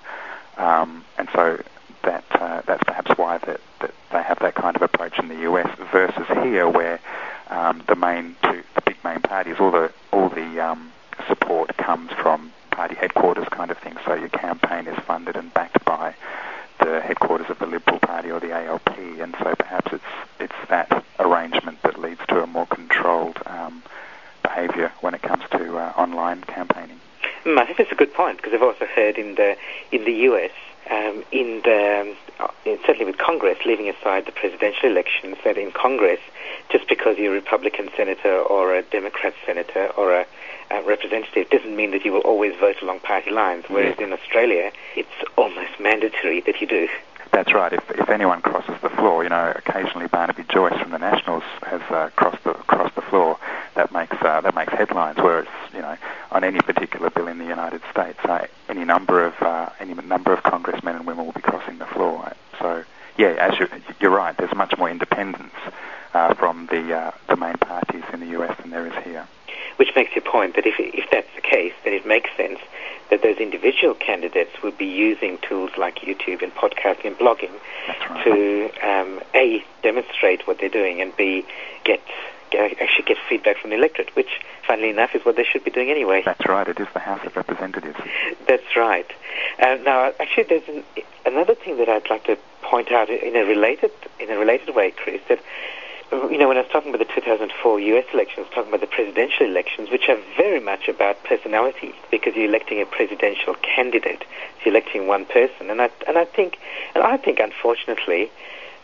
um, 0.57 1.03
and 1.17 1.29
so 1.33 1.59
that 2.03 2.23
uh, 2.33 2.61
that's 2.67 2.83
perhaps 2.83 3.09
why 3.17 3.39
that, 3.39 3.59
that 3.81 3.91
they 4.11 4.21
have 4.21 4.37
that 4.37 4.53
kind 4.53 4.75
of 4.75 4.83
approach 4.83 5.17
in 5.17 5.29
the 5.29 5.39
US 5.49 5.67
versus 5.91 6.27
here, 6.43 6.69
where 6.69 6.99
um, 7.49 7.81
the 7.87 7.95
main 7.95 8.35
two, 8.43 8.61
big 8.99 9.11
main 9.11 9.21
parties, 9.21 9.55
all 9.59 9.71
the 9.71 9.91
all 10.11 10.29
the 10.29 10.59
um, 10.59 10.91
support 11.27 11.75
comes 11.77 12.11
from 12.11 12.51
party 12.71 12.95
headquarters 12.95 13.47
kind 13.49 13.71
of 13.71 13.77
thing. 13.77 13.95
So 14.05 14.13
your 14.13 14.29
campaign 14.29 14.87
is 14.87 14.97
funded 15.05 15.35
and 15.35 15.53
backed 15.53 15.83
by 15.85 16.15
the 16.79 17.01
headquarters 17.01 17.49
of 17.49 17.59
the 17.59 17.65
Liberal 17.65 17.99
Party 17.99 18.31
or 18.31 18.39
the 18.39 18.51
ALP, 18.51 18.89
and 18.97 19.35
so 19.39 19.53
perhaps 19.57 19.91
it's 19.93 20.03
it's 20.39 20.69
that 20.69 21.03
arrangement 21.19 21.81
that 21.83 21.99
leads 21.99 22.21
to 22.27 22.41
a 22.41 22.47
more 22.47 22.67
controlled 22.67 23.37
um, 23.45 23.83
behaviour 24.43 24.91
when 25.01 25.13
it 25.13 25.21
comes 25.21 25.43
to 25.51 25.77
uh, 25.77 25.93
online 25.97 26.43
campaigning. 26.43 26.99
Mm, 27.45 27.57
I 27.57 27.65
think 27.65 27.77
that's 27.77 27.91
a 27.91 27.95
good 27.95 28.13
point 28.13 28.37
because 28.37 28.53
I've 28.53 28.63
also 28.63 28.85
heard 28.85 29.17
in 29.17 29.35
the 29.35 29.55
in 29.91 30.05
the 30.05 30.13
US, 30.29 30.51
um, 30.89 31.23
in 31.31 31.61
the 31.63 32.15
uh, 32.15 32.28
certainly 32.63 33.05
with 33.05 33.17
Congress, 33.17 33.57
leaving 33.65 33.89
aside 33.89 34.25
the 34.25 34.31
presidential 34.31 34.89
elections, 34.89 35.37
that 35.43 35.57
in 35.57 35.71
Congress, 35.71 36.19
just 36.69 36.87
because 36.87 37.17
you're 37.17 37.31
a 37.31 37.35
Republican 37.35 37.89
senator 37.95 38.37
or 38.37 38.75
a 38.75 38.81
Democrat 38.83 39.33
senator 39.45 39.87
or 39.97 40.13
a 40.13 40.25
uh, 40.71 40.81
representative 40.85 41.49
doesn't 41.49 41.75
mean 41.75 41.91
that 41.91 42.05
you 42.05 42.11
will 42.11 42.21
always 42.21 42.55
vote 42.59 42.81
along 42.81 42.99
party 42.99 43.31
lines. 43.31 43.65
Whereas 43.67 43.97
in 43.99 44.13
Australia, 44.13 44.71
it's 44.95 45.09
almost 45.37 45.79
mandatory 45.79 46.41
that 46.41 46.61
you 46.61 46.67
do. 46.67 46.87
That's 47.39 47.53
right. 47.53 47.71
If, 47.71 47.89
if 47.91 48.09
anyone 48.09 48.41
crosses 48.41 48.75
the 48.81 48.89
floor, 48.89 49.23
you 49.23 49.29
know, 49.29 49.53
occasionally 49.55 50.07
Barnaby 50.07 50.43
Joyce 50.49 50.77
from 50.77 50.91
the 50.91 50.97
Nationals 50.97 51.43
has 51.61 51.79
uh, 51.83 52.09
crossed 52.17 52.43
the 52.43 52.51
crossed 52.51 52.95
the 52.95 53.01
floor. 53.01 53.39
That 53.75 53.93
makes 53.93 54.17
uh, 54.19 54.41
that 54.41 54.53
makes 54.53 54.73
headlines. 54.73 55.19
Whereas 55.19 55.47
you 55.73 55.79
know, 55.79 55.95
on 56.31 56.43
any 56.43 56.59
particular 56.59 57.09
bill 57.09 57.29
in 57.29 57.37
the 57.37 57.45
United 57.45 57.81
States, 57.91 58.19
uh, 58.25 58.45
any 58.67 58.83
number 58.83 59.25
of 59.25 59.41
uh, 59.41 59.69
any 59.79 59.93
number 59.93 60.33
of 60.33 60.43
congressmen 60.43 60.97
and 60.97 61.07
women 61.07 61.27
will 61.27 61.31
be 61.31 61.39
crossing 61.39 61.77
the 61.77 61.85
floor. 61.85 62.29
So 62.59 62.83
yeah, 63.17 63.29
as 63.39 63.57
you're, 63.57 63.69
you're 64.01 64.11
right, 64.11 64.35
there's 64.35 64.53
much 64.53 64.77
more 64.77 64.89
independence 64.89 65.55
uh, 66.13 66.33
from 66.33 66.65
the 66.65 66.93
uh, 66.93 67.11
the 67.29 67.37
main 67.37 67.55
parties 67.55 68.03
in 68.11 68.19
the 68.19 68.37
US 68.37 68.57
than 68.59 68.69
there 68.69 68.85
is 68.85 69.05
here 69.05 69.25
which 69.79 69.95
makes 69.95 70.13
your 70.13 70.21
point 70.21 70.55
that 70.55 70.65
if, 70.65 70.75
if 70.77 71.09
that's 71.09 71.33
the 71.35 71.41
case, 71.41 71.71
then 71.85 71.93
it 71.93 72.05
makes 72.05 72.29
sense 72.35 72.59
that 73.09 73.23
those 73.23 73.37
individual 73.37 73.93
candidates 73.93 74.51
would 74.61 74.77
be 74.77 74.85
using 74.85 75.37
tools 75.37 75.71
like 75.77 75.99
YouTube 75.99 76.43
and 76.43 76.53
podcasting 76.53 77.05
and 77.05 77.17
blogging 77.17 77.49
right. 78.09 78.23
to 78.25 78.69
um, 78.85 79.21
a 79.33 79.63
demonstrate 79.81 80.45
what 80.45 80.59
they're 80.59 80.67
doing 80.67 80.99
and 80.99 81.15
b 81.15 81.45
get, 81.85 82.01
get 82.51 82.77
actually 82.81 83.05
get 83.05 83.17
feedback 83.29 83.57
from 83.57 83.69
the 83.69 83.77
electorate, 83.77 84.13
which, 84.17 84.41
funnily 84.67 84.89
enough, 84.89 85.15
is 85.15 85.23
what 85.23 85.37
they 85.37 85.45
should 85.45 85.63
be 85.63 85.71
doing 85.71 85.89
anyway. 85.89 86.23
That's 86.25 86.45
right. 86.45 86.67
It 86.67 86.77
is 86.77 86.87
the 86.93 86.99
House 86.99 87.25
of 87.25 87.37
Representatives. 87.37 87.97
That's 88.47 88.75
right. 88.75 89.09
Uh, 89.59 89.77
now, 89.81 90.11
actually, 90.19 90.43
there's 90.43 90.67
an, 90.67 90.83
another 91.25 91.55
thing 91.55 91.77
that 91.77 91.87
I'd 91.87 92.09
like 92.09 92.25
to 92.25 92.37
point 92.63 92.91
out 92.91 93.09
in 93.09 93.37
a 93.37 93.45
related 93.45 93.91
in 94.19 94.29
a 94.29 94.37
related 94.37 94.75
way, 94.75 94.91
Chris. 94.91 95.21
That 95.29 95.39
you 96.11 96.37
know, 96.37 96.47
when 96.47 96.57
I 96.57 96.61
was 96.61 96.71
talking 96.71 96.93
about 96.93 97.07
the 97.07 97.13
2004 97.13 97.79
US 97.79 98.05
elections, 98.13 98.47
talking 98.53 98.69
about 98.69 98.81
the 98.81 98.87
presidential 98.87 99.45
elections, 99.45 99.89
which 99.91 100.09
are 100.09 100.17
very 100.37 100.59
much 100.59 100.87
about 100.87 101.23
personality, 101.23 101.93
because 102.09 102.35
you're 102.35 102.45
electing 102.47 102.81
a 102.81 102.85
presidential 102.85 103.55
candidate, 103.55 104.23
you're 104.63 104.73
electing 104.73 105.07
one 105.07 105.25
person, 105.25 105.69
and 105.69 105.81
I 105.81 105.89
and 106.07 106.17
I 106.17 106.25
think, 106.25 106.57
and 106.95 107.03
I 107.03 107.17
think, 107.17 107.39
unfortunately, 107.39 108.31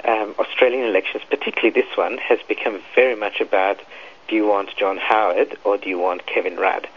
um, 0.03 0.35
Australian 0.37 0.85
elections, 0.85 1.23
particularly 1.29 1.71
this 1.71 1.97
one, 1.97 2.17
has 2.19 2.39
become 2.47 2.79
very 2.93 3.15
much 3.15 3.41
about 3.41 3.79
do 4.27 4.35
you 4.35 4.47
want 4.47 4.75
John 4.75 4.97
Howard 4.97 5.57
or 5.63 5.77
do 5.77 5.89
you 5.89 5.99
want 5.99 6.25
Kevin 6.25 6.57
Rudd? 6.57 6.87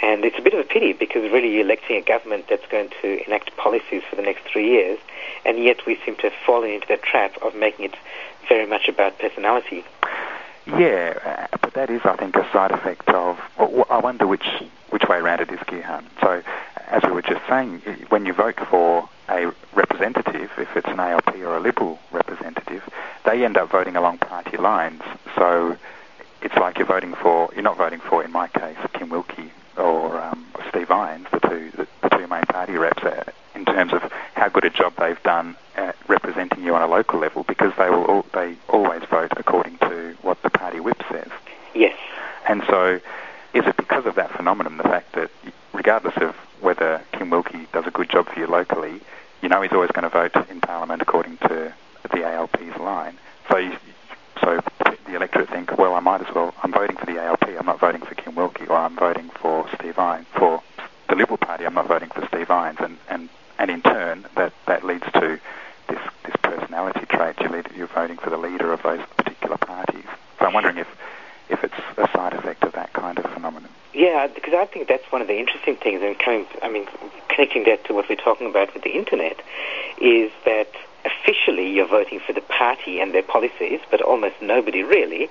And 0.00 0.24
it's 0.24 0.38
a 0.38 0.42
bit 0.42 0.54
of 0.54 0.60
a 0.60 0.68
pity 0.68 0.92
because 0.92 1.30
really 1.30 1.52
you're 1.52 1.64
electing 1.64 1.96
a 1.96 2.02
government 2.02 2.46
that's 2.48 2.66
going 2.66 2.90
to 3.02 3.26
enact 3.26 3.56
policies 3.56 4.02
for 4.08 4.16
the 4.16 4.22
next 4.22 4.44
three 4.44 4.68
years, 4.68 4.98
and 5.44 5.62
yet 5.62 5.86
we 5.86 5.98
seem 6.04 6.16
to 6.16 6.22
have 6.22 6.34
fallen 6.46 6.70
into 6.70 6.86
that 6.88 7.02
trap 7.02 7.36
of 7.42 7.54
making 7.54 7.86
it 7.86 7.96
very 8.48 8.66
much 8.66 8.88
about 8.88 9.18
personality. 9.18 9.84
Yeah, 10.66 11.18
uh, 11.24 11.56
but 11.60 11.72
that 11.74 11.90
is, 11.90 12.02
I 12.04 12.16
think, 12.16 12.36
a 12.36 12.46
side 12.52 12.72
effect 12.72 13.08
of. 13.08 13.40
I 13.58 13.98
wonder 13.98 14.26
which 14.26 14.46
which 14.90 15.04
way 15.08 15.16
around 15.16 15.40
it 15.40 15.50
is, 15.50 15.58
Gihan. 15.60 16.04
So, 16.20 16.42
as 16.88 17.02
we 17.04 17.10
were 17.10 17.22
just 17.22 17.46
saying, 17.48 17.78
when 18.10 18.26
you 18.26 18.34
vote 18.34 18.58
for 18.70 19.08
a 19.28 19.52
representative, 19.74 20.50
if 20.58 20.76
it's 20.76 20.88
an 20.88 21.00
ALP 21.00 21.34
or 21.36 21.56
a 21.56 21.60
Liberal 21.60 21.98
representative, 22.12 22.82
they 23.24 23.44
end 23.44 23.56
up 23.56 23.70
voting 23.70 23.96
along 23.96 24.18
party 24.18 24.58
lines. 24.58 25.02
So, 25.36 25.76
it's 26.42 26.54
like 26.56 26.78
you're 26.78 26.86
voting 26.86 27.14
for. 27.14 27.50
You're 27.54 27.62
not 27.62 27.78
voting 27.78 28.00
for, 28.00 28.22
in 28.22 28.32
my 28.32 28.48
case, 28.48 28.76
Kim 28.92 29.08
Wilkie 29.08 29.50
or 29.78 30.20
um, 30.20 30.46
Steve 30.68 30.90
Irons, 30.90 31.26
the 31.32 31.40
two 31.40 31.70
the, 31.70 31.86
the 32.02 32.08
two 32.10 32.26
main 32.26 32.42
party 32.42 32.74
reps, 32.74 33.02
uh, 33.02 33.24
in 33.54 33.64
terms 33.64 33.92
of 33.92 34.02
how 34.34 34.48
good 34.48 34.64
a 34.64 34.70
job 34.70 34.94
they've 34.98 35.22
done 35.22 35.56
at 35.76 35.96
representing 36.08 36.62
you 36.64 36.74
on 36.74 36.82
a 36.82 36.86
local 36.86 37.18
level, 37.18 37.44
because 37.44 37.72
they 37.78 37.88
will 37.90 38.04
all, 38.04 38.26
they 38.34 38.56
always 38.68 39.02
vote 39.04 39.32
according 39.36 39.78
to 39.78 40.16
what 40.22 40.42
the 40.42 40.50
party 40.50 40.80
whip 40.80 41.02
says. 41.10 41.28
Yes. 41.74 41.96
And 42.48 42.62
so, 42.68 43.00
is 43.54 43.66
it 43.66 43.76
because 43.76 44.06
of 44.06 44.14
that 44.16 44.30
phenomenon, 44.32 44.76
the 44.76 44.84
fact 44.84 45.12
that 45.14 45.30
regardless 45.72 46.16
of 46.16 46.34
whether 46.60 47.00
Kim 47.12 47.30
Wilkie 47.30 47.66
does 47.72 47.86
a 47.86 47.90
good 47.90 48.08
job 48.10 48.28
for 48.28 48.38
you 48.38 48.46
locally, 48.46 49.00
you 49.42 49.48
know 49.48 49.62
he's 49.62 49.72
always 49.72 49.90
going 49.90 50.02
to 50.02 50.08
vote 50.08 50.34
in 50.50 50.60
Parliament 50.60 51.02
according 51.02 51.36
to 51.38 51.72
the 52.10 52.24
ALP's 52.24 52.76
line. 52.78 53.16
So 53.50 53.58
you, 53.58 53.76
so 54.42 54.60
the 55.06 55.14
electorate 55.14 55.48
think, 55.48 55.76
well, 55.78 55.94
I 55.94 56.00
might 56.00 56.20
as 56.26 56.34
well, 56.34 56.54
I'm 56.62 56.72
voting 56.72 56.96
for 56.96 57.06
the 57.06 57.20
ALP, 57.20 57.48
I'm 57.48 57.66
not 57.66 57.80
voting 57.80 58.02
for 58.02 58.14
Kim 58.14 58.34
Wilkie, 58.34 58.66
or 58.66 58.76
I'm 58.76 58.96
voting 58.96 59.30
for 59.30 59.66
Steve 59.74 59.98
Irons. 59.98 60.26
For 60.34 60.62
the 61.08 61.16
Liberal 61.16 61.38
Party, 61.38 61.64
I'm 61.64 61.74
not 61.74 61.88
voting 61.88 62.10
for 62.10 62.26
Steve 62.26 62.50
Irons. 62.50 62.78
And, 62.80 62.98
and, 63.08 63.28
and 63.58 63.70
in 63.70 63.82
turn, 63.82 64.26
that, 64.36 64.52
that 64.66 64.84
leads 64.84 65.04
to 65.12 65.40
this, 65.88 66.00
this 66.24 66.36
personality 66.42 67.06
trait. 67.06 67.40
You 67.40 67.48
lead, 67.48 67.68
you're 67.74 67.86
voting 67.86 68.18
for 68.18 68.30
the 68.30 68.36
leader 68.36 68.72
of 68.72 68.82
those 68.82 69.00
particular 69.16 69.56
parties. 69.56 70.04
So 70.38 70.46
I'm 70.46 70.52
wondering 70.52 70.78
if, 70.78 70.88
if 71.48 71.64
it's 71.64 71.74
a 71.96 72.08
side 72.12 72.34
effect 72.34 72.64
of 72.64 72.72
that 72.72 72.92
kind 72.92 73.18
of 73.18 73.24
phenomenon. 73.32 73.70
Yeah, 73.94 74.28
because 74.32 74.54
I 74.54 74.66
think 74.66 74.86
that's 74.86 75.10
one 75.10 75.22
of 75.22 75.28
the 75.28 75.38
interesting 75.38 75.76
things, 75.76 76.02
and 76.02 76.16
coming, 76.18 76.46
I 76.68 76.72
mean, 76.72 76.86
connecting 77.28 77.64
that 77.64 77.84
to 77.86 77.94
what 77.94 78.08
we're 78.08 78.16
talking 78.16 78.46
about 78.46 78.74
with 78.74 78.82
the 78.82 78.90
internet, 78.90 79.40
is 80.00 80.30
that 80.44 80.68
officially 81.04 81.70
you're 81.70 81.88
voting 81.88 82.20
for 82.20 82.32
the 82.32 82.42
party 82.42 83.00
and 83.00 83.14
their 83.14 83.22
policies, 83.22 83.80
but 83.90 84.02
almost 84.02 84.36
nobody 84.42 84.82
really 84.82 85.30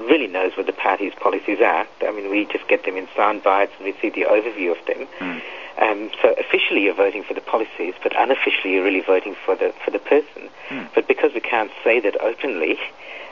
really 0.00 0.26
knows 0.26 0.52
what 0.56 0.66
the 0.66 0.72
party's 0.72 1.14
policies 1.14 1.60
are. 1.60 1.86
I 2.02 2.10
mean, 2.12 2.30
we 2.30 2.44
just 2.46 2.66
get 2.68 2.84
them 2.84 2.96
in 2.96 3.08
sound 3.16 3.42
bites 3.42 3.72
and 3.78 3.84
we 3.86 3.92
see 4.00 4.10
the 4.10 4.26
overview 4.28 4.72
of 4.72 4.86
them. 4.86 5.08
Mm. 5.18 5.42
Um, 5.78 6.10
so 6.20 6.34
officially 6.38 6.82
you're 6.82 6.94
voting 6.94 7.22
for 7.22 7.34
the 7.34 7.40
policies, 7.40 7.94
but 8.02 8.12
unofficially 8.16 8.74
you're 8.74 8.84
really 8.84 9.00
voting 9.00 9.34
for 9.44 9.56
the 9.56 9.72
for 9.84 9.90
the 9.90 9.98
person. 9.98 10.50
Mm. 10.68 10.88
But 10.94 11.08
because 11.08 11.32
we 11.34 11.40
can't 11.40 11.70
say 11.82 12.00
that 12.00 12.20
openly, 12.20 12.78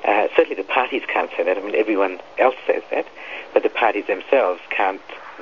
uh, 0.04 0.28
certainly 0.36 0.56
the 0.56 0.68
parties 0.68 1.02
can't 1.06 1.30
say 1.36 1.44
that. 1.44 1.58
I 1.58 1.60
mean, 1.60 1.74
everyone 1.74 2.20
else 2.38 2.56
says 2.66 2.82
that, 2.90 3.06
but 3.52 3.62
the 3.62 3.68
parties 3.68 4.06
themselves 4.06 4.60
can't 4.70 5.00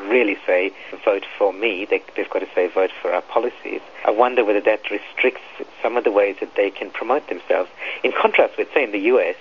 really 0.08 0.36
say 0.46 0.72
vote 1.04 1.24
for 1.36 1.52
me. 1.52 1.84
They, 1.84 2.02
have 2.16 2.30
got 2.30 2.40
to 2.40 2.48
say 2.54 2.68
vote 2.68 2.90
for 3.02 3.12
our 3.12 3.22
policies. 3.22 3.80
I 4.04 4.10
wonder 4.10 4.44
whether 4.44 4.60
that 4.60 4.90
restricts 4.90 5.42
some 5.82 5.96
of 5.96 6.04
the 6.04 6.12
ways 6.12 6.36
that 6.40 6.54
they 6.54 6.70
can 6.70 6.90
promote 6.90 7.28
themselves. 7.28 7.70
In 8.04 8.12
contrast 8.12 8.56
with, 8.56 8.68
say, 8.72 8.84
in 8.84 8.92
the 8.92 9.00
U.S., 9.12 9.36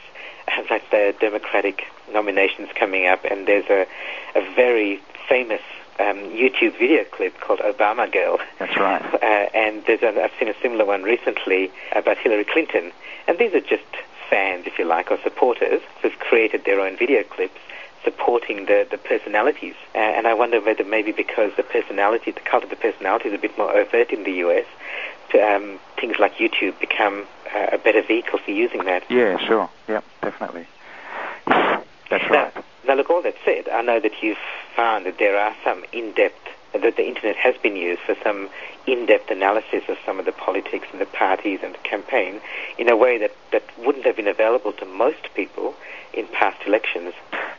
like 0.69 0.89
the 0.91 1.13
Democratic 1.19 1.83
nominations 2.11 2.69
coming 2.75 3.05
up, 3.05 3.23
and 3.25 3.47
there's 3.47 3.69
a, 3.69 3.85
a 4.35 4.55
very 4.55 4.99
famous 5.27 5.61
um, 5.99 6.17
YouTube 6.31 6.77
video 6.77 7.03
clip 7.05 7.39
called 7.39 7.59
Obama 7.59 8.11
Girl. 8.11 8.39
That's 8.59 8.77
right. 8.77 9.03
Uh, 9.27 9.49
and 9.53 9.83
there's 9.85 10.01
a, 10.03 10.23
I've 10.23 10.31
seen 10.39 10.47
a 10.47 10.53
similar 10.61 10.85
one 10.85 11.03
recently 11.03 11.71
about 11.93 12.17
Hillary 12.17 12.45
Clinton. 12.45 12.91
And 13.27 13.37
these 13.37 13.53
are 13.53 13.61
just 13.61 13.83
fans, 14.29 14.65
if 14.67 14.77
you 14.79 14.85
like, 14.85 15.11
or 15.11 15.17
supporters 15.23 15.81
who've 16.01 16.17
created 16.19 16.65
their 16.65 16.79
own 16.79 16.97
video 16.97 17.23
clips 17.23 17.59
supporting 18.03 18.67
the, 18.67 18.87
the 18.89 18.97
personalities. 18.97 19.75
Uh, 19.93 19.97
and 19.97 20.27
I 20.27 20.33
wonder 20.33 20.61
whether 20.61 20.85
maybe 20.85 21.11
because 21.11 21.51
the 21.57 21.63
personality, 21.63 22.31
the 22.31 22.39
cult 22.39 22.63
of 22.63 22.69
the 22.69 22.75
personality 22.77 23.29
is 23.29 23.35
a 23.35 23.37
bit 23.37 23.57
more 23.57 23.75
overt 23.75 24.11
in 24.11 24.23
the 24.23 24.31
US, 24.47 24.65
to, 25.31 25.39
um, 25.39 25.79
things 25.99 26.15
like 26.17 26.35
YouTube 26.35 26.79
become 26.79 27.25
uh, 27.53 27.67
a 27.73 27.77
better 27.77 28.01
vehicle 28.01 28.39
for 28.39 28.51
using 28.51 28.85
that. 28.85 29.03
Yeah, 29.09 29.37
sure. 29.45 29.69
Yeah, 29.89 30.01
definitely. 30.21 30.67
That's 31.47 32.29
right. 32.29 32.55
Now, 32.55 32.63
now, 32.87 32.93
look, 32.95 33.09
all 33.09 33.21
that 33.23 33.35
said, 33.43 33.67
I 33.67 33.81
know 33.81 33.99
that 33.99 34.23
you've 34.23 34.37
found 34.73 35.05
that 35.05 35.17
there 35.17 35.37
are 35.37 35.53
some 35.65 35.83
in-depth 35.91 36.47
that 36.73 36.95
the 36.95 37.07
internet 37.07 37.35
has 37.35 37.55
been 37.57 37.75
used 37.75 38.01
for 38.01 38.15
some 38.23 38.49
in-depth 38.85 39.29
analysis 39.31 39.83
of 39.89 39.97
some 40.05 40.19
of 40.19 40.25
the 40.25 40.31
politics 40.31 40.87
and 40.91 41.01
the 41.01 41.05
parties 41.05 41.59
and 41.63 41.73
the 41.73 41.79
campaign 41.79 42.39
in 42.77 42.89
a 42.89 42.95
way 42.95 43.17
that, 43.17 43.31
that 43.51 43.63
wouldn't 43.79 44.05
have 44.05 44.15
been 44.15 44.27
available 44.27 44.71
to 44.73 44.85
most 44.85 45.29
people 45.35 45.73
in 46.13 46.27
past 46.27 46.57
elections. 46.65 47.13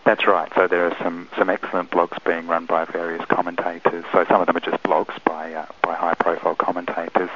That's 0.04 0.26
right. 0.26 0.50
So 0.54 0.66
there 0.66 0.86
are 0.86 0.96
some, 1.02 1.28
some 1.36 1.50
excellent 1.50 1.90
blogs 1.90 2.22
being 2.24 2.46
run 2.46 2.66
by 2.66 2.84
various 2.86 3.24
commentators. 3.26 4.04
So 4.12 4.24
some 4.28 4.40
of 4.40 4.46
them 4.46 4.56
are 4.56 4.60
just 4.60 4.82
blogs 4.82 5.22
by 5.24 5.52
uh, 5.52 5.66
by 5.82 5.94
high-profile 5.94 6.54
commentators, 6.56 7.30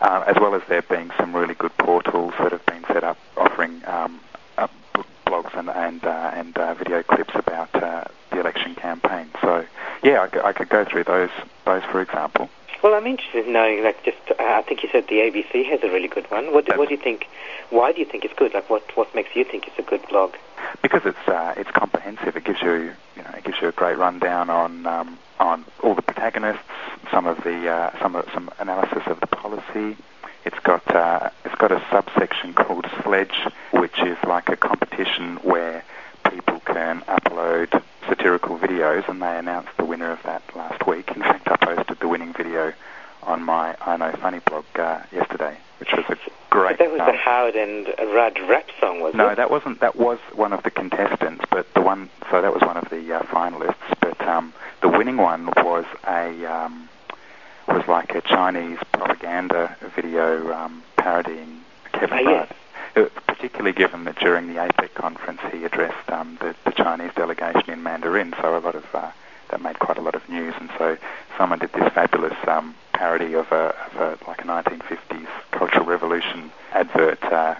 uh, 0.00 0.24
as 0.26 0.36
well 0.40 0.54
as 0.54 0.62
there 0.68 0.82
being 0.82 1.10
some 1.18 1.34
really 1.34 1.54
good 1.54 1.76
portals 1.78 2.34
that 2.38 2.52
have 2.52 2.64
been 2.66 2.84
set 2.88 3.04
up 3.04 3.16
offering 3.36 3.82
um, 3.86 4.20
uh, 4.58 4.68
blogs 5.26 5.56
and 5.56 5.68
and 5.70 6.04
uh, 6.04 6.30
and 6.34 6.56
uh, 6.56 6.74
video 6.74 7.02
clips 7.02 7.34
about 7.34 7.74
uh, 7.74 8.04
the 8.36 8.42
election 8.42 8.74
campaign. 8.74 9.28
So 9.40 9.64
yeah, 10.02 10.28
I, 10.32 10.48
I 10.48 10.52
could 10.52 10.68
go 10.68 10.84
through 10.84 11.04
those 11.04 11.30
those 11.64 11.82
for 11.84 12.00
example. 12.00 12.48
Well, 12.82 12.94
I'm 12.94 13.06
interested 13.06 13.46
in 13.46 13.52
knowing, 13.54 13.82
like, 13.82 14.04
just 14.04 14.18
uh, 14.30 14.34
I 14.38 14.62
think 14.62 14.82
you 14.82 14.88
said 14.92 15.08
the 15.08 15.16
ABC 15.16 15.64
has 15.70 15.82
a 15.82 15.88
really 15.88 16.08
good 16.08 16.30
one. 16.30 16.52
What, 16.52 16.66
do, 16.66 16.76
what 16.76 16.88
do 16.88 16.94
you 16.94 17.00
think? 17.00 17.26
Why 17.70 17.90
do 17.90 18.00
you 18.00 18.04
think 18.04 18.24
it's 18.24 18.34
good? 18.34 18.54
Like, 18.54 18.68
what 18.68 18.82
what 18.96 19.12
makes 19.14 19.34
you 19.34 19.44
think 19.44 19.66
it's 19.66 19.78
a 19.78 19.82
good 19.82 20.06
blog? 20.08 20.34
Because 20.82 21.02
it's 21.04 21.26
uh, 21.26 21.54
it's 21.56 21.70
comprehensive. 21.70 22.36
It 22.36 22.44
gives 22.44 22.60
you 22.62 22.92
you 23.16 23.22
know 23.22 23.30
it 23.36 23.44
gives 23.44 23.60
you 23.60 23.68
a 23.68 23.72
great 23.72 23.98
rundown 23.98 24.50
on 24.50 24.86
um, 24.86 25.18
on 25.40 25.64
all 25.82 25.94
the 25.94 26.02
protagonists, 26.02 26.62
some 27.10 27.26
of 27.26 27.42
the 27.44 27.68
uh, 27.68 27.98
some 28.00 28.14
of, 28.14 28.28
some 28.32 28.50
analysis 28.58 29.02
of 29.06 29.20
the 29.20 29.26
policy. 29.26 29.96
It's 30.44 30.58
got 30.60 30.86
uh, 30.94 31.30
it's 31.44 31.56
got 31.56 31.72
a 31.72 31.82
subsection 31.90 32.52
called 32.54 32.86
Sledge, 33.02 33.48
which 33.72 33.98
is 34.00 34.18
like 34.24 34.48
a 34.48 34.56
competition 34.56 35.36
where 35.36 35.82
people 36.36 36.60
can 36.60 37.00
upload 37.02 37.82
satirical 38.08 38.58
videos, 38.58 39.08
and 39.08 39.22
they 39.22 39.38
announced 39.38 39.70
the 39.78 39.84
winner 39.84 40.10
of 40.10 40.22
that 40.24 40.42
last 40.54 40.86
week. 40.86 41.10
In 41.16 41.22
fact, 41.22 41.48
I 41.48 41.56
posted 41.56 41.98
the 41.98 42.08
winning 42.08 42.34
video 42.34 42.74
on 43.22 43.42
my 43.42 43.74
I 43.80 43.96
Know 43.96 44.12
Funny 44.20 44.40
blog 44.40 44.64
uh, 44.74 45.00
yesterday, 45.12 45.56
which 45.80 45.92
was 45.92 46.04
a 46.10 46.16
great. 46.50 46.78
But 46.78 46.84
that 46.84 46.92
was 46.92 47.00
um, 47.00 47.06
the 47.06 47.16
Howard 47.16 47.56
and 47.56 47.86
Rudd 48.14 48.38
rap 48.48 48.66
song, 48.80 49.00
was 49.00 49.14
no, 49.14 49.26
it? 49.26 49.30
No, 49.30 49.34
that 49.36 49.50
wasn't. 49.50 49.80
That 49.80 49.96
was 49.96 50.18
one 50.34 50.52
of 50.52 50.62
the 50.62 50.70
contestants, 50.70 51.44
but 51.50 51.72
the 51.72 51.80
one. 51.80 52.10
So 52.30 52.42
that 52.42 52.52
was 52.52 52.62
one 52.62 52.76
of 52.76 52.90
the 52.90 53.14
uh, 53.16 53.22
finalists. 53.22 53.74
But 54.00 54.20
um, 54.20 54.52
the 54.82 54.88
winning 54.88 55.16
one 55.16 55.46
was 55.56 55.86
a 56.06 56.44
um, 56.44 56.88
was 57.66 57.88
like 57.88 58.14
a 58.14 58.20
Chinese 58.20 58.78
propaganda 58.92 59.74
video 59.94 60.52
um, 60.52 60.82
parodying 60.96 61.62
Kevin 61.92 62.18
Oh. 62.18 62.24
Rudd. 62.24 62.48
Uh, 62.50 62.54
particularly 63.04 63.72
given 63.72 64.04
that 64.04 64.18
during 64.18 64.48
the 64.48 64.54
APEC 64.54 64.94
conference 64.94 65.40
he 65.52 65.64
addressed 65.64 66.10
um, 66.10 66.38
the, 66.40 66.54
the 66.64 66.72
Chinese 66.72 67.12
delegation 67.14 67.70
in 67.70 67.82
Mandarin, 67.82 68.34
so 68.40 68.56
a 68.56 68.60
lot 68.60 68.74
of 68.74 68.84
uh, 68.94 69.10
that 69.50 69.62
made 69.62 69.78
quite 69.78 69.98
a 69.98 70.00
lot 70.00 70.14
of 70.14 70.28
news. 70.28 70.54
And 70.58 70.70
so 70.78 70.96
someone 71.36 71.58
did 71.58 71.72
this 71.72 71.92
fabulous 71.92 72.36
um, 72.46 72.74
parody 72.92 73.34
of 73.34 73.50
a, 73.52 73.74
of 73.86 73.96
a 73.96 74.18
like 74.26 74.40
a 74.40 74.44
1950s 74.44 75.28
Cultural 75.52 75.84
Revolution 75.84 76.50
advert, 76.72 77.22
uh, 77.24 77.56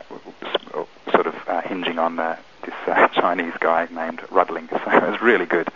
sort 1.13 1.27
of 1.27 1.35
uh, 1.47 1.63
hinging 1.63 1.99
on 1.99 2.19
uh, 2.19 2.37
this 2.65 2.75
uh, 2.87 3.09
Chinese 3.15 3.55
guy 3.61 3.89
named 3.91 4.23
Rudling. 4.31 4.69
So 4.85 4.91
it 4.91 5.11
was 5.11 5.21
really 5.21 5.47
good. 5.47 5.69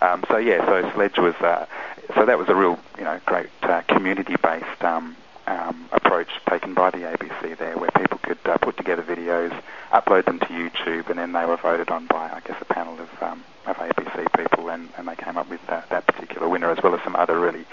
Um, 0.00 0.24
so 0.28 0.36
yeah, 0.36 0.64
so 0.66 0.90
Sledge 0.92 1.18
was 1.18 1.34
uh, 1.36 1.66
so 2.14 2.24
that 2.26 2.38
was 2.38 2.48
a 2.48 2.54
real 2.54 2.78
you 2.98 3.04
know 3.04 3.20
great 3.26 3.48
community-based 3.88 4.82
um, 4.82 5.16
um, 5.46 5.88
approach 5.92 6.28
taken 6.48 6.74
by 6.74 6.90
the 6.90 6.98
ABC 6.98 7.56
there, 7.58 7.76
where 7.76 7.90
people 7.90 8.09
could 8.22 8.38
uh, 8.44 8.56
put 8.58 8.76
together 8.76 9.02
videos, 9.02 9.52
upload 9.92 10.24
them 10.26 10.38
to 10.40 10.46
YouTube, 10.46 11.08
and 11.10 11.18
then 11.18 11.32
they 11.32 11.44
were 11.44 11.56
voted 11.56 11.90
on 11.90 12.06
by 12.06 12.30
I 12.30 12.40
guess 12.46 12.56
a 12.60 12.64
panel 12.64 12.98
of 13.00 13.22
um, 13.22 13.44
of 13.66 13.76
ABC 13.76 14.26
people, 14.36 14.70
and, 14.70 14.88
and 14.96 15.06
they 15.06 15.16
came 15.16 15.36
up 15.36 15.48
with 15.50 15.64
that, 15.66 15.88
that 15.90 16.06
particular 16.06 16.48
winner, 16.48 16.70
as 16.70 16.82
well 16.82 16.94
as 16.94 17.02
some 17.02 17.14
other 17.16 17.38
really 17.38 17.64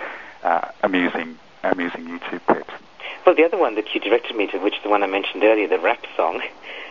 uh, 0.44 0.68
amusing 0.84 1.38
amusing 1.64 2.06
YouTube 2.06 2.42
clips. 2.46 2.74
Well, 3.26 3.36
the 3.36 3.44
other 3.44 3.58
one 3.58 3.76
that 3.76 3.94
you 3.94 4.00
directed 4.00 4.36
me 4.38 4.48
to, 4.48 4.58
which 4.60 4.76
is 4.76 4.84
the 4.84 4.90
one 4.90 5.04
I 5.04 5.08
mentioned 5.08 5.44
earlier, 5.44 5.68
the 5.68 5.80
rap 5.80 6.00
song, 6.16 6.42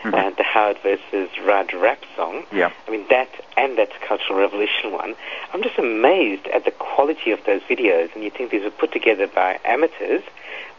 Mhm. 0.03 0.13
uh, 0.13 0.29
the 0.31 0.43
Howard 0.43 0.77
versus 0.83 1.29
Rudd 1.43 1.73
rap 1.73 1.99
song. 2.15 2.43
Yeah. 2.51 2.69
I 2.87 2.91
mean, 2.91 3.05
that 3.09 3.29
and 3.55 3.77
that 3.79 3.89
Cultural 4.01 4.37
Revolution 4.39 4.91
one. 4.91 5.15
I'm 5.53 5.63
just 5.63 5.79
amazed 5.79 6.45
at 6.47 6.65
the 6.65 6.71
quality 6.71 7.31
of 7.31 7.43
those 7.45 7.61
videos, 7.63 8.13
and 8.13 8.23
you 8.23 8.29
think 8.29 8.51
these 8.51 8.63
were 8.63 8.69
put 8.69 8.91
together 8.91 9.25
by 9.25 9.59
amateurs, 9.65 10.21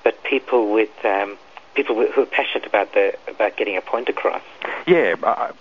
but 0.04 0.22
people 0.22 0.70
with 0.72 0.90
um, 1.04 1.36
people 1.78 1.94
who 1.94 2.22
are 2.22 2.26
passionate 2.26 2.66
about 2.66 2.92
the 2.92 3.14
about 3.28 3.56
getting 3.56 3.76
a 3.76 3.80
point 3.80 4.08
across. 4.08 4.42
Yeah, 4.88 5.14
uh, 5.22 5.52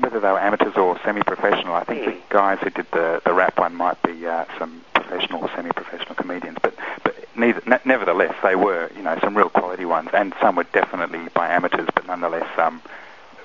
whether 0.00 0.18
they 0.18 0.28
were 0.28 0.40
amateurs 0.40 0.74
or 0.76 0.98
semi-professional, 1.04 1.74
I 1.74 1.84
think 1.84 2.04
the 2.06 2.12
Hmm. 2.12 2.18
guys 2.30 2.58
who 2.62 2.70
did 2.70 2.86
the, 2.92 3.20
the 3.24 3.34
rap 3.34 3.58
one 3.58 3.74
might 3.74 4.00
be 4.02 4.26
uh, 4.26 4.46
some 4.58 4.82
professional 4.94 5.42
or 5.42 5.50
semi-professional 5.54 6.14
comedians. 6.14 6.56
But 6.62 6.74
but 7.04 7.14
neither, 7.36 7.60
ne- 7.66 7.84
nevertheless, 7.84 8.34
they 8.42 8.56
were 8.56 8.90
you 8.96 9.02
know 9.02 9.18
some 9.22 9.36
real 9.36 9.50
quality 9.50 9.84
ones, 9.84 10.08
and 10.14 10.32
some 10.40 10.56
were 10.56 10.64
definitely 10.72 11.28
by 11.34 11.48
amateurs, 11.48 11.88
but 11.94 12.06
nonetheless 12.06 12.48
um, 12.58 12.80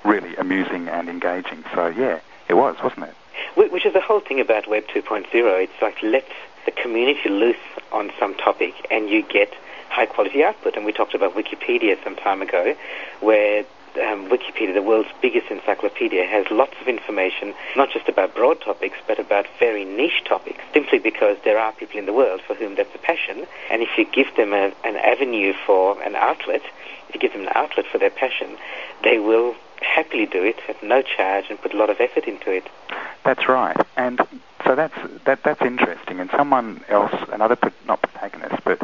really 0.05 0.33
amusing 0.37 0.87
and 0.87 1.09
engaging. 1.09 1.65
So 1.75 1.87
yeah, 1.87 2.19
it 2.47 2.53
was, 2.53 2.77
wasn't 2.81 3.07
it? 3.09 3.15
Which 3.71 3.85
is 3.85 3.91
the 3.93 4.01
whole 4.01 4.21
thing 4.21 4.39
about 4.39 4.69
Web 4.69 4.85
2.0. 4.87 5.25
It's 5.33 5.81
like 5.81 6.01
let 6.01 6.25
the 6.65 6.71
community 6.71 7.27
loose 7.29 7.65
on 7.91 8.11
some 8.17 8.33
topic 8.35 8.73
and 8.89 9.09
you 9.09 9.21
get 9.23 9.53
high 9.93 10.07
quality 10.07 10.43
output. 10.43 10.75
And 10.75 10.85
we 10.85 10.91
talked 10.91 11.13
about 11.13 11.35
Wikipedia 11.35 12.03
some 12.03 12.15
time 12.15 12.41
ago, 12.41 12.75
where 13.21 13.63
um, 13.95 14.27
Wikipedia, 14.29 14.73
the 14.73 14.81
world's 14.81 15.09
biggest 15.21 15.51
encyclopedia, 15.51 16.25
has 16.25 16.45
lots 16.49 16.73
of 16.81 16.87
information, 16.87 17.53
not 17.75 17.91
just 17.91 18.09
about 18.09 18.33
broad 18.33 18.59
topics, 18.61 18.97
but 19.07 19.19
about 19.19 19.45
very 19.59 19.85
niche 19.85 20.23
topics, 20.25 20.59
simply 20.73 20.97
because 20.97 21.37
there 21.45 21.59
are 21.59 21.71
people 21.73 21.99
in 21.99 22.07
the 22.07 22.13
world 22.13 22.41
for 22.41 22.55
whom 22.55 22.75
that's 22.75 22.93
a 22.95 22.97
passion. 22.97 23.45
And 23.69 23.81
if 23.83 23.89
you 23.97 24.05
give 24.05 24.35
them 24.35 24.51
a, 24.51 24.73
an 24.83 24.95
avenue 24.95 25.53
for 25.65 26.01
an 26.01 26.15
outlet, 26.15 26.63
if 27.07 27.15
you 27.15 27.21
give 27.21 27.33
them 27.33 27.43
an 27.43 27.53
outlet 27.53 27.85
for 27.91 27.99
their 27.99 28.09
passion, 28.09 28.57
they 29.03 29.19
will 29.19 29.55
happily 29.81 30.25
do 30.25 30.43
it 30.43 30.57
at 30.67 30.81
no 30.81 31.01
charge 31.03 31.45
and 31.49 31.61
put 31.61 31.73
a 31.73 31.77
lot 31.77 31.89
of 31.89 31.99
effort 31.99 32.23
into 32.23 32.51
it. 32.51 32.67
That's 33.23 33.47
right, 33.47 33.77
and 33.95 34.19
so 34.65 34.75
that's 34.75 34.97
that 35.25 35.43
that's 35.43 35.61
interesting. 35.61 36.19
And 36.19 36.29
someone 36.31 36.83
else, 36.89 37.13
another 37.31 37.57
not 37.85 38.01
protagonist, 38.01 38.63
but 38.63 38.81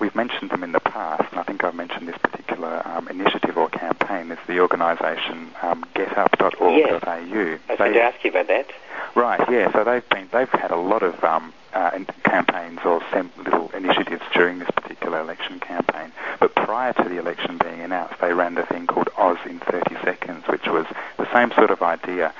we've 0.00 0.14
mentioned 0.14 0.50
them 0.50 0.62
in 0.64 0.72
the 0.72 0.80
past, 0.80 1.30
and 1.30 1.40
I 1.40 1.42
think 1.42 1.64
I've 1.64 1.74
mentioned 1.74 2.08
this 2.08 2.18
particular 2.18 2.82
um, 2.86 3.08
initiative 3.08 3.56
or 3.56 3.68
campaign. 3.68 4.30
It's 4.30 4.40
the 4.46 4.60
organisation 4.60 5.50
um, 5.62 5.84
GetUp.org.au. 5.94 6.58
I 7.06 7.20
was 7.68 7.78
going 7.78 7.92
to 7.92 8.02
ask 8.02 8.24
you 8.24 8.30
about 8.30 8.48
that. 8.48 8.66
Right, 9.14 9.40
yeah. 9.50 9.72
So 9.72 9.84
they've 9.84 10.08
been 10.08 10.28
they've 10.32 10.48
had 10.48 10.70
a 10.70 10.76
lot 10.76 11.02
of 11.02 11.22
um, 11.24 11.52
uh, 11.72 11.98
campaigns 12.24 12.80
or 12.84 13.00
sem- 13.12 13.32
little 13.38 13.70
initiatives 13.70 14.22
during 14.32 14.58
this 14.58 14.70
particular 14.70 15.20
election 15.20 15.60
campaign. 15.60 16.12
But 16.38 16.54
prior 16.54 16.92
to 16.94 17.08
the 17.08 17.18
election 17.18 17.58
being 17.58 17.80
announced, 17.80 18.20
they 18.20 18.32
ran 18.32 18.54
the 18.54 18.66
thing 18.66 18.86
called 18.86 19.08
Oz 19.16 19.38
in 19.46 19.58
30 19.60 19.96
seconds, 20.04 20.44
which 20.48 20.66
was 20.66 20.86
the 21.16 21.30
same 21.32 21.50
sort 21.52 21.70
of 21.70 21.82
idea. 21.82 22.32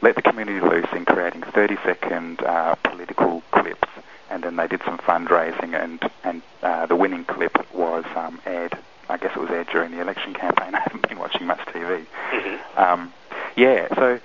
Let 0.00 0.14
the 0.14 0.22
community 0.22 0.60
loose 0.60 0.86
in 0.92 1.04
creating 1.04 1.40
30-second 1.42 2.42
uh, 2.42 2.76
political 2.76 3.42
clips, 3.50 3.88
and 4.30 4.42
then 4.42 4.56
they 4.56 4.66
did 4.66 4.82
some 4.84 4.98
fundraising, 4.98 5.74
and 5.74 6.10
and 6.24 6.42
uh, 6.62 6.86
the 6.86 6.96
winning 6.96 7.24
clip 7.24 7.56
was 7.74 8.04
um, 8.16 8.40
aired. 8.46 8.76
I 9.08 9.16
guess 9.16 9.34
it 9.34 9.40
was 9.40 9.50
aired 9.50 9.68
during 9.68 9.90
the 9.92 10.00
election 10.00 10.34
campaign. 10.34 10.74
I 10.74 10.80
haven't 10.80 11.08
been 11.08 11.18
watching 11.18 11.46
much 11.46 11.60
TV. 11.60 12.04
hmm 12.30 12.78
Um, 12.80 13.12
yeah, 13.56 13.88
so 13.94 14.20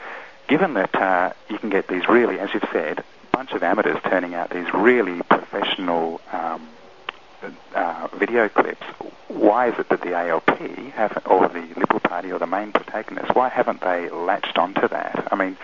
given 0.47 0.73
that 0.75 0.93
uh, 0.95 1.33
you 1.49 1.57
can 1.57 1.69
get 1.69 1.87
these 1.87 2.07
really, 2.07 2.39
as 2.39 2.53
you've 2.53 2.67
said, 2.71 3.03
bunch 3.31 3.51
of 3.53 3.63
amateurs 3.63 3.97
turning 4.03 4.35
out 4.35 4.51
these 4.51 4.71
really 4.73 5.21
professional 5.23 6.21
um, 6.31 6.67
uh, 7.73 8.07
video 8.13 8.47
clips, 8.47 8.83
why 9.27 9.67
is 9.69 9.79
it 9.79 9.89
that 9.89 10.01
the 10.01 10.13
ALP 10.13 10.49
haven't, 10.93 11.25
or 11.25 11.47
the 11.49 11.61
Liberal 11.75 11.99
Party 11.99 12.31
or 12.31 12.39
the 12.39 12.47
main 12.47 12.71
protagonists, 12.71 13.33
why 13.33 13.49
haven't 13.49 13.81
they 13.81 14.09
latched 14.09 14.57
onto 14.57 14.87
that? 14.87 15.27
I 15.31 15.35
mean, 15.35 15.57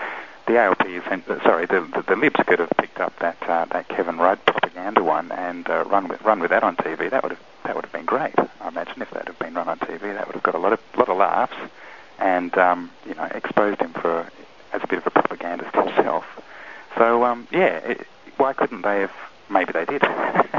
the 0.50 0.58
ALP 0.58 0.82
uh, 0.82 1.44
sorry, 1.44 1.68
the, 1.68 1.82
the, 1.94 2.04
the 2.08 2.16
Libs 2.16 2.42
could 2.48 2.58
have 2.58 2.72
picked 2.72 3.00
up 3.00 3.18
that 3.20 3.38
uh, 3.44 3.66
that 3.66 3.88
Kevin 3.88 4.18
Rudd 4.18 4.44
propaganda 4.48 5.04
one 5.04 5.32
and 5.32 5.70
uh, 5.70 5.86
run 5.86 6.08
with 6.08 6.24
run 6.24 6.40
with 6.40 6.50
that 6.50 6.64
on 6.64 6.76
TV. 6.76 7.08
That 7.08 7.22
would 7.22 7.34
have 7.34 7.42
that 7.66 7.76
would 7.76 7.86
have 7.86 7.94
been 7.94 8.06
great. 8.06 8.34
I 8.60 8.68
imagine 8.68 9.04
if 9.04 9.12
that 9.12 9.28
had 9.28 9.38
been 9.38 9.54
run 9.54 9.70
on 9.70 9.78
TV, 9.78 10.02
that 10.02 10.26
would 10.26 10.34
have 10.34 10.42
got 10.42 10.56
a 10.56 10.58
lot 10.58 10.74
of 10.74 10.80
lot 10.98 11.08
of 11.08 11.18
laughs, 11.18 11.54
and 12.18 12.58
um, 12.58 12.90
you 13.08 13.14
know 13.14 13.26
exposed 13.26 13.80
him 13.80 13.94
for 13.94 14.28
as 14.74 14.82
a 14.84 14.88
bit 14.88 14.98
of 14.98 15.06
a 15.06 15.12
propagandist 15.12 15.76
himself. 15.76 16.26
So 16.98 17.24
um, 17.26 17.48
yeah, 17.52 17.78
it, 17.78 18.08
why 18.38 18.54
couldn't 18.54 18.82
they 18.82 19.02
have? 19.02 19.12
Maybe 19.52 19.72
they 19.72 19.86
did. 19.86 20.02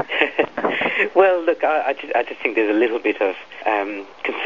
well, 1.15 1.43
look, 1.43 1.63
I, 1.63 1.89
I, 1.89 1.93
just, 1.93 2.15
I 2.15 2.23
just 2.23 2.41
think 2.41 2.55
there's 2.55 2.73
a 2.73 2.77
little 2.79 2.99
bit 2.99 3.21
of 3.21 3.35
um, 3.65 4.05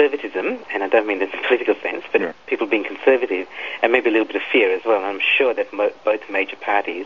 conservatism, 0.09 0.59
and 0.73 0.83
I 0.83 0.87
don't 0.87 1.07
mean 1.07 1.21
in 1.21 1.29
a 1.29 1.47
political 1.47 1.75
sense, 1.81 2.03
but 2.11 2.21
Yeah. 2.21 2.31
people 2.47 2.67
being 2.67 2.83
conservative, 2.83 3.47
and 3.81 3.91
maybe 3.91 4.09
a 4.09 4.11
little 4.11 4.27
bit 4.27 4.35
of 4.35 4.43
fear 4.43 4.71
as 4.71 4.83
well. 4.85 4.97
And 4.97 5.05
I'm 5.05 5.19
sure 5.19 5.53
that 5.53 5.71
mo- 5.73 5.91
both 6.03 6.29
major 6.29 6.55
parties, 6.55 7.05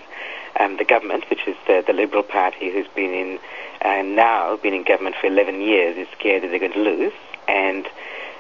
um, 0.60 0.78
the 0.78 0.84
government, 0.86 1.30
which 1.30 1.48
is 1.48 1.56
the, 1.68 1.84
the 1.86 1.94
Liberal 1.94 2.24
Party, 2.24 2.70
who's 2.72 2.88
been 2.96 3.14
in 3.14 3.40
uh, 3.82 4.02
now 4.02 4.58
been 4.58 4.74
in 4.74 4.84
government 4.84 5.16
for 5.16 5.28
11 5.28 5.62
years, 5.62 5.96
is 5.98 6.08
scared 6.18 6.44
that 6.44 6.50
they're 6.50 6.60
going 6.60 6.74
to 6.74 6.80
lose, 6.84 7.14
and 7.48 7.88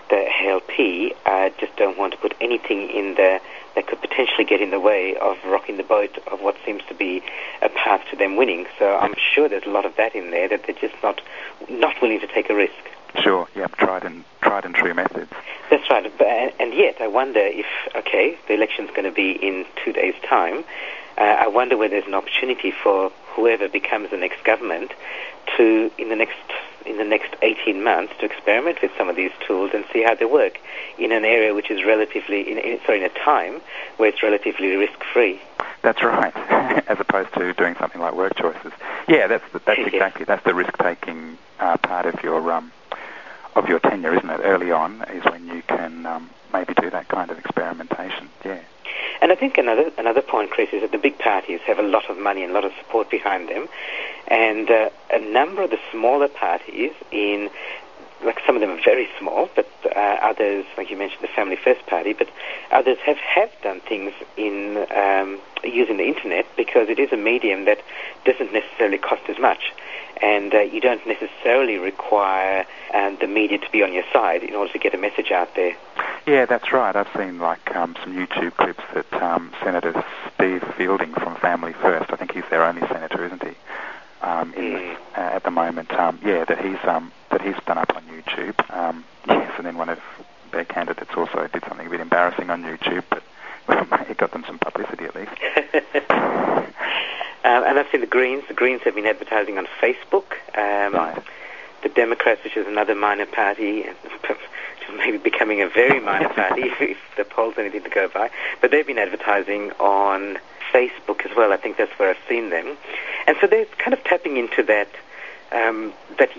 the 0.09 0.27
ALP 0.43 1.15
uh, 1.25 1.49
just 1.59 1.73
don't 1.77 1.97
want 1.97 2.11
to 2.13 2.19
put 2.19 2.33
anything 2.41 2.89
in 2.89 3.13
there 3.15 3.39
that 3.75 3.87
could 3.87 4.01
potentially 4.01 4.43
get 4.43 4.59
in 4.59 4.71
the 4.71 4.79
way 4.79 5.15
of 5.15 5.37
rocking 5.45 5.77
the 5.77 5.83
boat 5.83 6.17
of 6.31 6.41
what 6.41 6.57
seems 6.65 6.83
to 6.89 6.93
be 6.95 7.21
a 7.61 7.69
path 7.69 8.01
to 8.09 8.17
them 8.17 8.35
winning. 8.35 8.65
So 8.79 8.97
I'm 8.97 9.13
sure 9.33 9.47
there's 9.47 9.65
a 9.67 9.69
lot 9.69 9.85
of 9.85 9.95
that 9.95 10.13
in 10.15 10.31
there 10.31 10.49
that 10.49 10.63
they're 10.65 10.75
just 10.75 11.01
not 11.01 11.21
not 11.69 12.01
willing 12.01 12.19
to 12.19 12.27
take 12.27 12.49
a 12.49 12.55
risk. 12.55 12.73
Sure, 13.21 13.47
yeah, 13.55 13.67
tried 13.67 14.03
and 14.03 14.23
tried 14.41 14.65
and 14.65 14.75
true 14.75 14.93
methods. 14.93 15.31
That's 15.69 15.89
right. 15.89 16.05
And 16.59 16.73
yet, 16.73 16.97
I 16.99 17.07
wonder 17.07 17.39
if, 17.39 17.65
okay, 17.95 18.37
the 18.47 18.53
election's 18.53 18.89
going 18.89 19.03
to 19.03 19.11
be 19.11 19.31
in 19.31 19.65
two 19.83 19.93
days' 19.93 20.15
time. 20.27 20.63
Uh, 21.17 21.21
I 21.21 21.47
wonder 21.47 21.77
whether 21.77 21.91
there's 21.91 22.07
an 22.07 22.13
opportunity 22.13 22.71
for 22.71 23.11
whoever 23.35 23.67
becomes 23.67 24.09
the 24.09 24.17
next 24.17 24.43
government 24.43 24.91
to, 25.57 25.91
in 25.97 26.09
the 26.09 26.15
next 26.15 26.37
in 26.85 26.97
the 26.97 27.03
next 27.03 27.35
18 27.41 27.83
months, 27.83 28.13
to 28.19 28.25
experiment 28.25 28.81
with 28.81 28.91
some 28.97 29.09
of 29.09 29.15
these 29.15 29.31
tools 29.45 29.71
and 29.73 29.83
see 29.91 30.01
how 30.01 30.15
they 30.15 30.25
work 30.25 30.59
in 30.97 31.11
an 31.11 31.25
area 31.25 31.53
which 31.53 31.69
is 31.69 31.83
relatively, 31.85 32.49
in, 32.49 32.57
in, 32.57 32.79
sorry, 32.85 32.99
in 32.99 33.03
a 33.03 33.09
time 33.09 33.61
where 33.97 34.09
it's 34.09 34.23
relatively 34.23 34.75
risk-free. 34.75 35.39
That's 35.81 36.01
right, 36.01 36.35
as 36.87 36.99
opposed 36.99 37.33
to 37.35 37.53
doing 37.53 37.75
something 37.75 38.01
like 38.01 38.15
work 38.15 38.35
choices. 38.35 38.71
Yeah, 39.07 39.27
that's 39.27 39.43
the, 39.51 39.59
that's 39.59 39.79
exactly 39.85 40.25
that's 40.25 40.43
the 40.45 40.55
risk-taking 40.55 41.37
uh, 41.59 41.77
part 41.77 42.05
of 42.05 42.23
your 42.23 42.51
um, 42.51 42.71
of 43.55 43.67
your 43.67 43.79
tenure, 43.79 44.15
isn't 44.15 44.29
it? 44.29 44.41
Early 44.43 44.71
on 44.71 45.01
is 45.09 45.23
when 45.25 45.47
you 45.47 45.61
can 45.67 46.05
um, 46.05 46.29
maybe 46.53 46.73
do 46.75 46.89
that 46.89 47.07
kind 47.07 47.31
of 47.31 47.37
experimentation. 47.37 48.29
Yeah. 48.45 48.61
And 49.21 49.31
I 49.31 49.35
think 49.35 49.57
another 49.57 49.91
another 49.97 50.21
point, 50.21 50.51
Chris, 50.51 50.69
is 50.71 50.81
that 50.81 50.91
the 50.91 50.97
big 50.97 51.17
parties 51.19 51.59
have 51.67 51.77
a 51.77 51.83
lot 51.83 52.09
of 52.09 52.17
money 52.17 52.41
and 52.41 52.51
a 52.51 52.53
lot 52.53 52.65
of 52.65 52.71
support 52.79 53.09
behind 53.09 53.49
them, 53.49 53.67
and 54.27 54.69
uh, 54.69 54.89
a 55.11 55.19
number 55.19 55.61
of 55.61 55.71
the 55.71 55.79
smaller 55.91 56.29
parties 56.29 56.91
in 57.11 57.49
like 58.23 58.39
some 58.45 58.55
of 58.55 58.61
them 58.61 58.69
are 58.69 58.83
very 58.83 59.07
small, 59.17 59.49
but 59.55 59.67
uh, 59.85 60.17
others, 60.21 60.65
like 60.77 60.89
you 60.89 60.97
mentioned, 60.97 61.21
the 61.21 61.29
Family 61.33 61.55
First 61.55 61.85
Party, 61.85 62.13
but 62.13 62.29
others 62.71 62.97
have, 63.05 63.17
have 63.17 63.49
done 63.63 63.79
things 63.79 64.11
in 64.35 64.85
um, 64.95 65.39
using 65.63 65.97
the 65.97 66.05
internet 66.05 66.45
because 66.57 66.89
it 66.89 66.99
is 66.99 67.11
a 67.13 67.17
medium 67.17 67.65
that 67.65 67.79
doesn't 68.25 68.51
necessarily 68.51 68.97
cost 68.97 69.21
as 69.29 69.39
much. 69.39 69.71
And 70.21 70.53
uh, 70.53 70.59
you 70.61 70.81
don't 70.81 71.01
necessarily 71.07 71.77
require 71.77 72.65
um, 72.93 73.17
the 73.21 73.27
media 73.27 73.57
to 73.57 73.69
be 73.71 73.83
on 73.83 73.93
your 73.93 74.03
side 74.11 74.43
in 74.43 74.53
order 74.53 74.71
to 74.73 74.79
get 74.79 74.93
a 74.93 74.97
message 74.97 75.31
out 75.31 75.55
there. 75.55 75.75
Yeah, 76.27 76.45
that's 76.45 76.71
right. 76.73 76.95
I've 76.95 77.07
seen 77.17 77.39
like 77.39 77.75
um, 77.75 77.95
some 78.03 78.13
YouTube 78.13 78.55
clips 78.57 78.83
that 78.93 79.11
um, 79.21 79.51
Senator 79.63 80.03
Steve 80.35 80.63
Fielding 80.77 81.13
from 81.13 81.35
Family 81.37 81.73
First, 81.81 82.11
I 82.11 82.17
think 82.17 82.33
he's 82.33 82.43
their 82.49 82.63
only 82.63 82.81
senator, 82.87 83.25
isn't 83.25 83.43
he? 83.43 83.55
Um, 84.21 84.53
in 84.55 84.63
Mm. 84.73 84.95
uh, 85.17 85.21
at 85.35 85.43
the 85.43 85.51
moment, 85.51 85.93
um, 85.93 86.19
yeah, 86.23 86.43
that 86.43 86.59
he's 86.59 86.77
um, 86.85 87.11
that 87.31 87.41
he's 87.41 87.55
done 87.65 87.77
up 87.77 87.95
on 87.95 88.03
YouTube. 88.03 88.53
Um, 88.75 89.05
yes, 89.27 89.53
and 89.57 89.65
then 89.65 89.77
one 89.77 89.87
of 89.89 89.99
their 90.51 90.65
candidates 90.65 91.11
also 91.15 91.47
did 91.53 91.63
something 91.67 91.87
a 91.87 91.89
bit 91.89 92.01
embarrassing 92.01 92.49
on 92.49 92.63
YouTube, 92.63 93.03
but 93.09 93.23
it 94.09 94.17
got 94.17 94.31
them 94.33 94.43
some 94.45 94.59
publicity 94.59 95.05
at 95.05 95.15
least. 95.15 95.31
Um, 97.43 97.63
and 97.63 97.79
I've 97.79 97.89
seen 97.91 98.01
the 98.01 98.07
Greens. 98.07 98.43
The 98.47 98.53
Greens 98.53 98.81
have 98.83 98.95
been 98.95 99.05
advertising 99.05 99.57
on 99.57 99.67
Facebook. 99.81 100.33
Um, 100.57 100.93
Right. 100.93 101.23
The 101.81 101.89
Democrats, 101.89 102.43
which 102.43 102.57
is 102.57 102.67
another 102.67 102.93
minor 102.93 103.25
party, 103.25 103.85
maybe 104.97 105.17
becoming 105.17 105.61
a 105.61 105.69
very 105.69 106.01
minor 106.01 106.27
party 106.41 106.63
if, 106.63 106.81
if 106.81 106.97
the 107.15 107.23
polls 107.23 107.57
are 107.57 107.61
anything 107.61 107.83
to 107.83 107.89
go 107.89 108.09
by. 108.09 108.29
But 108.59 108.71
they've 108.71 108.85
been 108.85 108.97
advertising 108.97 109.71
on 109.79 110.39
Facebook 110.73 111.25
as 111.25 111.35
well. 111.37 111.53
I 111.53 111.57
think 111.57 111.77
that's 111.77 111.91
where 111.97 112.09
I've 112.09 112.27
seen 112.27 112.49
them. 112.49 112.75
And 113.27 113.37
so 113.39 113.47
they're 113.47 113.65
kind 113.77 113.93
of 113.93 114.03
tapping 114.03 114.37
into 114.37 114.63
that, 114.63 114.89
um, 115.51 115.93
that 116.17 116.29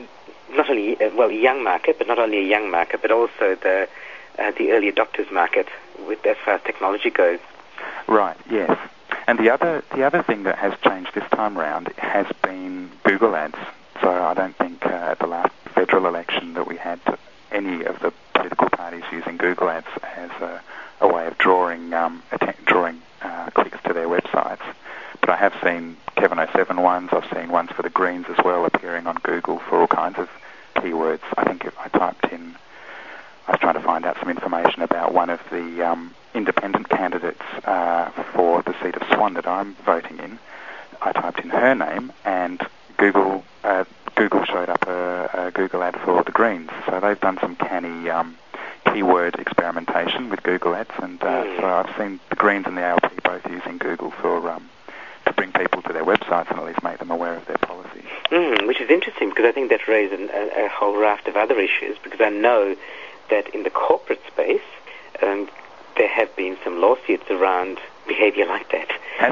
not 0.52 0.68
only, 0.68 1.00
uh, 1.00 1.10
well, 1.14 1.30
young 1.30 1.62
market, 1.64 1.96
but 1.98 2.06
not 2.06 2.18
only 2.18 2.38
a 2.38 2.44
young 2.44 2.70
market, 2.70 3.00
but 3.00 3.10
also 3.10 3.54
the, 3.54 3.88
uh, 4.38 4.50
the 4.58 4.72
early 4.72 4.92
adopters 4.92 5.32
market 5.32 5.68
with 6.06 6.24
as 6.26 6.36
far 6.44 6.54
as 6.54 6.62
technology 6.62 7.10
goes. 7.10 7.38
Right. 8.06 8.36
Yes. 8.50 8.76
And 9.26 9.38
the 9.38 9.50
other 9.50 9.82
the 9.94 10.02
other 10.04 10.22
thing 10.22 10.44
that 10.44 10.58
has 10.58 10.74
changed 10.80 11.14
this 11.14 11.28
time 11.30 11.56
round 11.56 11.88
has 11.98 12.26
been 12.42 12.90
Google 13.04 13.36
Ads. 13.36 13.58
So 14.00 14.10
I 14.10 14.34
don't 14.34 14.56
think 14.56 14.84
uh, 14.84 14.88
at 14.88 15.18
the 15.18 15.26
last 15.26 15.52
federal 15.74 16.06
election 16.06 16.54
that 16.54 16.66
we 16.66 16.76
had 16.76 17.00
any 17.52 17.84
of 17.84 18.00
the 18.00 18.12
political 18.34 18.68
parties 18.70 19.04
using 19.12 19.36
Google 19.36 19.68
Ads 19.68 19.86
as 20.16 20.30
a, 20.40 20.60
a 21.00 21.08
way 21.08 21.26
of 21.26 21.36
drawing 21.38 21.92
um, 21.92 22.22
drawing 22.64 23.00
uh, 23.22 23.50
clicks 23.50 23.78
to 23.84 23.92
their 23.92 24.08
websites. 24.08 24.62
But 25.20 25.30
I 25.30 25.36
have 25.36 25.54
seen 25.62 25.96
Kevin 26.16 26.38
07 26.52 26.80
ones. 26.80 27.10
I've 27.12 27.30
seen 27.32 27.50
ones 27.50 27.70
for 27.70 27.82
the 27.82 27.90
Greens 27.90 28.26
as 28.28 28.42
well 28.44 28.64
appearing 28.64 29.06
on 29.06 29.16
Google 29.22 29.58
for 29.58 29.80
all 29.80 29.86
kinds 29.86 30.18
of 30.18 30.28
keywords. 30.76 31.20
I 31.36 31.44
think 31.44 31.66
I 31.78 31.88
typed 31.88 32.32
in. 32.32 32.56
I 33.50 33.54
was 33.54 33.60
trying 33.60 33.74
to 33.74 33.80
find 33.80 34.06
out 34.06 34.16
some 34.20 34.28
information 34.30 34.80
about 34.82 35.12
one 35.12 35.28
of 35.28 35.40
the 35.50 35.82
um, 35.84 36.14
independent 36.34 36.88
candidates 36.88 37.42
uh, 37.64 38.08
for 38.32 38.62
the 38.62 38.72
seat 38.80 38.94
of 38.94 39.02
Swan 39.08 39.34
that 39.34 39.44
I'm 39.48 39.74
voting 39.84 40.20
in. 40.20 40.38
I 41.02 41.10
typed 41.10 41.40
in 41.40 41.50
her 41.50 41.74
name, 41.74 42.12
and 42.24 42.64
Google 42.96 43.42
uh, 43.64 43.86
Google 44.14 44.44
showed 44.44 44.68
up 44.68 44.86
a, 44.86 45.48
a 45.48 45.50
Google 45.50 45.82
ad 45.82 45.96
for 46.04 46.22
the 46.22 46.30
Greens. 46.30 46.70
So 46.86 47.00
they've 47.00 47.18
done 47.20 47.38
some 47.40 47.56
canny 47.56 48.08
um, 48.08 48.36
keyword 48.86 49.34
experimentation 49.40 50.28
with 50.30 50.44
Google 50.44 50.76
Ads, 50.76 50.90
and 51.02 51.20
uh, 51.20 51.26
Mm. 51.42 51.56
so 51.60 51.66
I've 51.66 51.96
seen 51.98 52.20
the 52.28 52.36
Greens 52.36 52.66
and 52.68 52.76
the 52.76 52.82
ALP 52.82 53.20
both 53.24 53.50
using 53.50 53.78
Google 53.78 54.12
for 54.12 54.48
um, 54.48 54.70
to 55.26 55.32
bring 55.32 55.50
people 55.50 55.82
to 55.82 55.92
their 55.92 56.04
websites 56.04 56.50
and 56.50 56.60
at 56.60 56.64
least 56.64 56.84
make 56.84 56.98
them 56.98 57.10
aware 57.10 57.34
of 57.34 57.46
their 57.46 57.58
policies. 57.58 58.04
Mm, 58.30 58.68
which 58.68 58.80
is 58.80 58.90
interesting 58.90 59.30
because 59.30 59.44
I 59.44 59.50
think 59.50 59.70
that 59.70 59.88
raises 59.88 60.20
a, 60.30 60.66
a 60.66 60.68
whole 60.68 60.96
raft 60.96 61.26
of 61.26 61.34
other 61.36 61.58
issues 61.58 61.96
because 62.04 62.20
I 62.20 62.28
know 62.30 62.76
that 63.30 63.48
in 63.54 63.62
the 63.62 63.70
corporate 63.70 64.20
space 64.26 64.60
um, 65.22 65.48
there 65.96 66.08
have 66.08 66.34
been 66.36 66.56
some 66.64 66.80
lawsuits 66.80 67.30
around 67.30 67.78
behavior 68.06 68.46
like 68.46 68.70
that. 68.72 68.88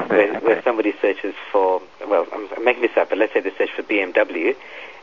Where, 0.09 0.29
Okay. 0.35 0.45
where 0.45 0.61
somebody 0.63 0.93
searches 1.01 1.33
for, 1.51 1.81
well, 2.07 2.27
I'm, 2.33 2.47
I'm 2.55 2.63
making 2.63 2.81
this 2.83 2.95
up, 2.97 3.09
but 3.09 3.17
let's 3.17 3.33
say 3.33 3.39
they 3.39 3.51
search 3.57 3.71
for 3.75 3.83
BMW 3.83 4.55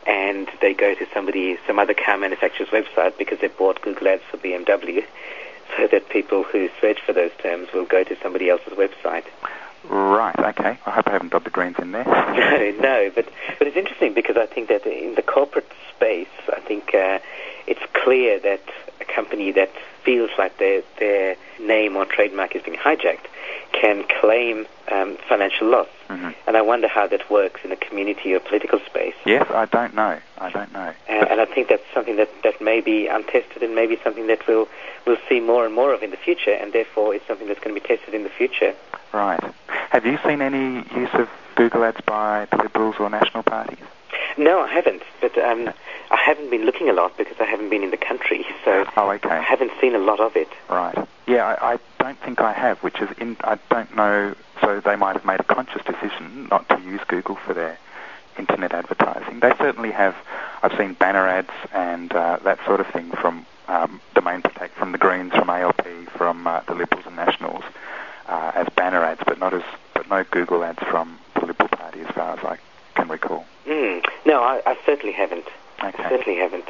and 0.05 0.47
they 0.61 0.73
go 0.73 0.93
to 0.95 1.05
somebody, 1.13 1.57
some 1.67 1.77
other 1.79 1.93
car 1.93 2.17
manufacturer's 2.17 2.69
website 2.69 3.17
because 3.17 3.39
they 3.39 3.47
bought 3.49 3.81
Google 3.81 4.07
Ads 4.07 4.23
for 4.31 4.37
BMW 4.37 5.03
so 5.75 5.87
that 5.87 6.07
people 6.09 6.43
who 6.43 6.69
search 6.79 6.99
for 7.05 7.11
those 7.11 7.31
terms 7.43 7.67
will 7.73 7.85
go 7.85 8.03
to 8.05 8.15
somebody 8.23 8.49
else's 8.49 8.73
website. 8.73 9.25
Right. 9.89 10.35
Okay. 10.39 10.77
I 10.85 10.91
hope 10.91 11.07
I 11.07 11.11
haven't 11.11 11.31
got 11.31 11.43
the 11.43 11.49
Greens 11.49 11.75
in 11.79 11.91
there. 11.91 12.05
No, 12.37 12.71
no, 12.79 13.11
but 13.13 13.27
but 13.59 13.67
it's 13.67 13.75
interesting 13.77 14.13
because 14.13 14.37
I 14.37 14.45
think 14.45 14.69
that 14.69 14.85
in 14.85 15.15
the 15.15 15.21
corporate 15.21 15.69
space, 15.93 16.27
I 16.55 16.59
think 16.61 16.93
uh, 16.93 17.19
it's 17.67 17.81
clear 17.93 18.39
that 18.39 18.61
a 19.01 19.05
company 19.05 19.51
that 19.53 19.71
feels 20.03 20.29
like 20.37 20.57
their 20.57 20.81
their 20.99 21.35
name 21.59 21.95
or 21.95 22.05
trademark 22.05 22.55
is 22.55 22.61
being 22.63 22.77
hijacked 22.77 23.25
can 23.73 24.03
claim 24.21 24.65
um, 24.91 25.17
financial 25.27 25.67
loss, 25.67 25.87
Mhm. 26.09 26.33
and 26.47 26.55
I 26.57 26.61
wonder 26.61 26.87
how 26.87 27.05
that 27.07 27.29
works 27.29 27.61
in 27.65 27.71
a 27.71 27.75
community 27.75 28.33
or 28.33 28.39
political 28.39 28.79
space. 28.79 29.13
Yes, 29.25 29.45
I 29.51 29.65
don't 29.65 29.93
know. 29.93 30.17
I 30.37 30.49
don't 30.49 30.71
know. 30.71 30.93
And, 31.09 31.27
and 31.29 31.41
I 31.41 31.45
think 31.45 31.67
that's 31.67 31.83
something 31.93 32.15
that, 32.15 32.29
that 32.43 32.61
may 32.61 32.79
be 32.81 33.07
untested 33.07 33.61
and 33.61 33.75
maybe 33.75 33.99
something 34.03 34.27
that 34.27 34.47
we'll, 34.47 34.67
we'll 35.05 35.17
see 35.27 35.41
more 35.41 35.65
and 35.65 35.75
more 35.75 35.93
of 35.93 36.01
in 36.01 36.11
the 36.11 36.17
future, 36.17 36.51
and 36.53 36.71
therefore 36.71 37.13
it's 37.13 37.27
something 37.27 37.47
that's 37.47 37.59
going 37.59 37.75
to 37.75 37.81
be 37.81 37.85
tested 37.85 38.13
in 38.13 38.23
the 38.23 38.29
future. 38.29 38.73
Right. 39.11 39.39
Have 39.89 40.05
you 40.05 40.17
seen 40.25 40.41
any 40.41 40.85
use 40.95 41.13
of 41.13 41.29
Google 41.55 41.83
Ads 41.83 42.01
by 42.01 42.47
the 42.51 42.57
Liberals 42.57 42.95
or 42.99 43.09
National 43.09 43.43
parties? 43.43 43.77
No, 44.37 44.59
I 44.59 44.67
haven't, 44.67 45.01
but 45.19 45.37
um, 45.37 45.69
I 46.11 46.17
haven't 46.17 46.49
been 46.51 46.65
looking 46.65 46.89
a 46.89 46.93
lot 46.93 47.17
because 47.17 47.37
I 47.39 47.45
haven't 47.45 47.69
been 47.69 47.83
in 47.83 47.91
the 47.91 47.97
country, 47.97 48.45
so 48.63 48.85
Oh, 48.95 49.09
I 49.09 49.39
haven't 49.39 49.71
seen 49.81 49.95
a 49.95 49.99
lot 49.99 50.19
of 50.19 50.35
it. 50.35 50.49
Right. 50.69 50.97
Yeah, 51.27 51.45
I, 51.45 51.73
I 51.73 51.79
don't 51.99 52.19
think 52.19 52.39
I 52.39 52.53
have, 52.53 52.77
which 52.79 53.01
is 53.01 53.09
in. 53.17 53.35
I 53.41 53.57
don't 53.69 53.95
know. 53.95 54.35
So 54.61 54.79
they 54.79 54.95
might 54.95 55.15
have 55.15 55.25
made 55.25 55.39
a 55.39 55.43
conscious 55.43 55.83
decision 55.83 56.47
not 56.49 56.67
to 56.69 56.79
use 56.81 57.01
Google 57.07 57.35
for 57.35 57.53
their 57.53 57.77
internet 58.37 58.73
advertising. 58.73 59.39
They 59.39 59.53
certainly 59.57 59.91
have. 59.91 60.15
I've 60.63 60.77
seen 60.77 60.93
banner 60.93 61.27
ads 61.27 61.51
and 61.73 62.11
uh, 62.13 62.39
that 62.43 62.59
sort 62.65 62.79
of 62.79 62.87
thing 62.87 63.11
from 63.11 63.45
um, 63.67 64.01
Domain 64.15 64.41
Protect, 64.41 64.75
from 64.75 64.91
the 64.91 64.97
Greens, 64.97 65.33
from 65.33 65.49
ALP, 65.49 65.85
from 66.15 66.47
uh, 66.47 66.61
the 66.61 66.73
Liberals 66.75 67.05
and 67.05 67.15
Nationals 67.15 67.63
uh, 68.27 68.51
as 68.55 68.67
banner 68.75 69.03
ads, 69.03 69.21
but 69.25 69.39
not 69.39 69.53
as 69.53 69.63
but 69.93 70.09
no 70.09 70.23
Google 70.31 70.63
ads 70.63 70.79
from 70.79 71.17
the 71.35 71.45
Liberal 71.45 71.69
Party 71.69 72.01
as 72.01 72.07
far 72.13 72.37
as 72.37 72.43
I 72.43 72.57
recall. 73.11 73.45
Mm. 73.67 74.03
No, 74.25 74.41
I, 74.43 74.61
I 74.65 74.77
certainly 74.85 75.13
haven't. 75.13 75.45
I 75.79 75.91
certainly 75.91 76.39
haven't. 76.39 76.65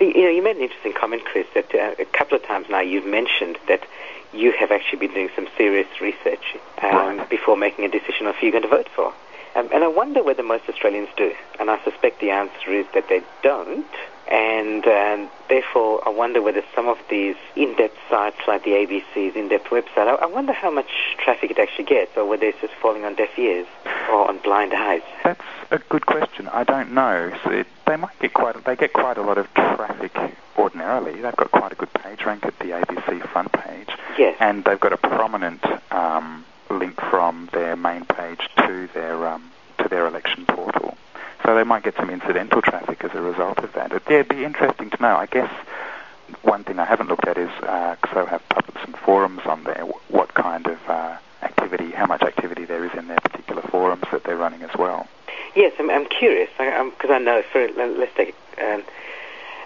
You 0.00 0.08
you 0.08 0.22
know, 0.24 0.30
you 0.30 0.42
made 0.42 0.56
an 0.56 0.62
interesting 0.62 0.92
comment, 0.92 1.24
Chris, 1.24 1.46
that 1.54 1.74
uh, 1.74 1.94
a 1.98 2.04
couple 2.06 2.36
of 2.36 2.44
times 2.44 2.66
now 2.70 2.80
you've 2.80 3.06
mentioned 3.06 3.58
that 3.68 3.86
you 4.32 4.52
have 4.52 4.70
actually 4.70 4.98
been 5.00 5.12
doing 5.14 5.28
some 5.34 5.48
serious 5.56 5.88
research 6.00 6.56
um, 6.82 7.18
Right. 7.18 7.28
before 7.30 7.56
making 7.56 7.84
a 7.84 7.88
decision 7.88 8.26
on 8.26 8.34
who 8.34 8.46
you're 8.46 8.52
going 8.52 8.62
to 8.62 8.68
vote 8.68 8.88
for. 8.94 9.12
Um, 9.56 9.68
and 9.74 9.82
I 9.82 9.88
wonder 9.88 10.22
whether 10.22 10.42
most 10.44 10.68
Australians 10.68 11.08
do. 11.16 11.32
And 11.58 11.68
I 11.70 11.82
suspect 11.82 12.20
the 12.20 12.30
answer 12.30 12.70
is 12.72 12.86
that 12.94 13.08
they 13.08 13.22
don't. 13.42 13.84
And 14.30 14.86
um, 14.86 15.28
therefore, 15.48 16.06
I 16.06 16.10
wonder 16.10 16.40
whether 16.40 16.62
some 16.74 16.88
of 16.88 16.98
these 17.10 17.34
in-depth 17.56 17.96
sites 18.08 18.36
like 18.46 18.62
the 18.64 18.70
ABC's 18.70 19.34
in-depth 19.34 19.66
website, 19.70 20.06
I, 20.06 20.14
I 20.14 20.26
wonder 20.26 20.52
how 20.52 20.70
much 20.70 20.86
traffic 21.18 21.50
it 21.50 21.58
actually 21.58 21.86
gets, 21.86 22.16
or 22.16 22.24
whether 22.26 22.46
it's 22.46 22.60
just 22.60 22.74
falling 22.74 23.04
on 23.04 23.16
deaf 23.16 23.36
ears 23.38 23.66
or 24.08 24.28
on 24.28 24.38
blind 24.38 24.72
eyes. 24.72 25.02
That's 25.24 25.40
a 25.72 25.78
good 25.78 26.06
question. 26.06 26.46
I 26.48 26.62
don't 26.62 26.92
know. 26.92 27.32
So 27.42 27.50
it, 27.50 27.66
they 27.86 27.96
might 27.96 28.16
get 28.20 28.32
quite. 28.34 28.62
They 28.64 28.76
get 28.76 28.92
quite 28.92 29.18
a 29.18 29.22
lot 29.22 29.36
of 29.38 29.52
traffic 29.54 30.16
ordinarily. 30.56 31.20
They've 31.20 31.34
got 31.36 31.50
quite 31.50 31.72
a 31.72 31.76
good 31.76 31.92
page 31.94 32.24
rank 32.24 32.44
at 32.46 32.56
the 32.60 32.66
ABC 32.66 33.28
front 33.30 33.50
page, 33.52 33.88
Yes. 34.16 34.36
and 34.38 34.62
they've 34.64 34.78
got 34.78 34.92
a 34.92 34.96
prominent 34.96 35.64
um, 35.90 36.44
link 36.70 37.00
from 37.00 37.48
their 37.52 37.74
main 37.74 38.04
page 38.04 38.40
to 38.58 38.88
their 38.94 39.26
um, 39.26 39.50
to 39.78 39.88
their 39.88 40.06
election 40.06 40.46
portal. 40.46 40.96
So 41.50 41.56
they 41.56 41.64
might 41.64 41.82
get 41.82 41.96
some 41.96 42.10
incidental 42.10 42.62
traffic 42.62 43.02
as 43.02 43.10
a 43.12 43.20
result 43.20 43.58
of 43.58 43.72
that. 43.72 43.90
It, 43.90 44.04
yeah, 44.08 44.20
it'd 44.20 44.28
be 44.28 44.44
interesting 44.44 44.88
to 44.88 45.02
know. 45.02 45.16
I 45.16 45.26
guess 45.26 45.50
one 46.42 46.62
thing 46.62 46.78
I 46.78 46.84
haven't 46.84 47.08
looked 47.08 47.26
at 47.26 47.36
is 47.36 47.50
uh, 47.64 47.96
so 48.14 48.24
have 48.24 48.40
public 48.50 48.78
some 48.84 48.94
forums 49.04 49.40
on 49.46 49.64
there. 49.64 49.84
What 50.10 50.32
kind 50.34 50.68
of 50.68 50.78
uh, 50.86 51.16
activity, 51.42 51.90
how 51.90 52.06
much 52.06 52.22
activity 52.22 52.66
there 52.66 52.84
is 52.84 52.92
in 52.96 53.08
their 53.08 53.18
particular 53.18 53.62
forums 53.62 54.04
that 54.12 54.22
they're 54.22 54.36
running 54.36 54.62
as 54.62 54.70
well. 54.78 55.08
Yes, 55.56 55.72
I'm, 55.80 55.90
I'm 55.90 56.06
curious 56.06 56.50
because 56.56 57.10
I, 57.10 57.18
know. 57.18 57.42
For 57.50 57.66
let- 57.76 57.98
let's 57.98 58.14
take 58.16 58.36
um, 58.62 58.84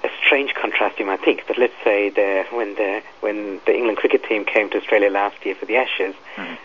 a 0.05 0.09
strange 0.25 0.55
contrast 0.55 0.99
you 0.99 1.07
might 1.07 1.21
think, 1.23 1.45
but 1.47 1.57
let's 1.59 1.73
say 1.83 2.11
the, 2.11 2.45
when 2.53 2.75
the 2.75 3.03
when 3.21 3.61
the 3.67 3.75
England 3.75 3.97
cricket 3.99 4.23
team 4.25 4.45
came 4.45 4.69
to 4.71 4.79
Australia 4.79 5.11
last 5.11 5.45
year 5.47 5.55
for 5.55 5.65
the 5.67 5.77
Ashes, 5.77 6.15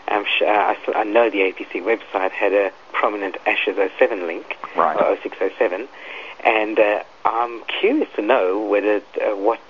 um, 0.08 0.24
sh- 0.26 0.42
uh, 0.42 0.46
I, 0.74 0.76
I 0.94 1.04
know 1.04 1.30
the 1.30 1.38
ABC 1.38 1.82
website 1.82 2.30
had 2.32 2.52
a 2.52 2.70
prominent 2.92 3.36
Ashes 3.46 3.76
07 3.98 4.26
link, 4.26 4.56
Right. 4.76 4.96
or 4.96 5.16
0607, 5.16 5.88
and 6.44 6.78
uh, 6.78 7.02
I'm 7.24 7.62
curious 7.80 8.08
to 8.16 8.22
know 8.22 8.60
whether 8.60 8.96
uh, 9.20 9.34
what 9.36 9.60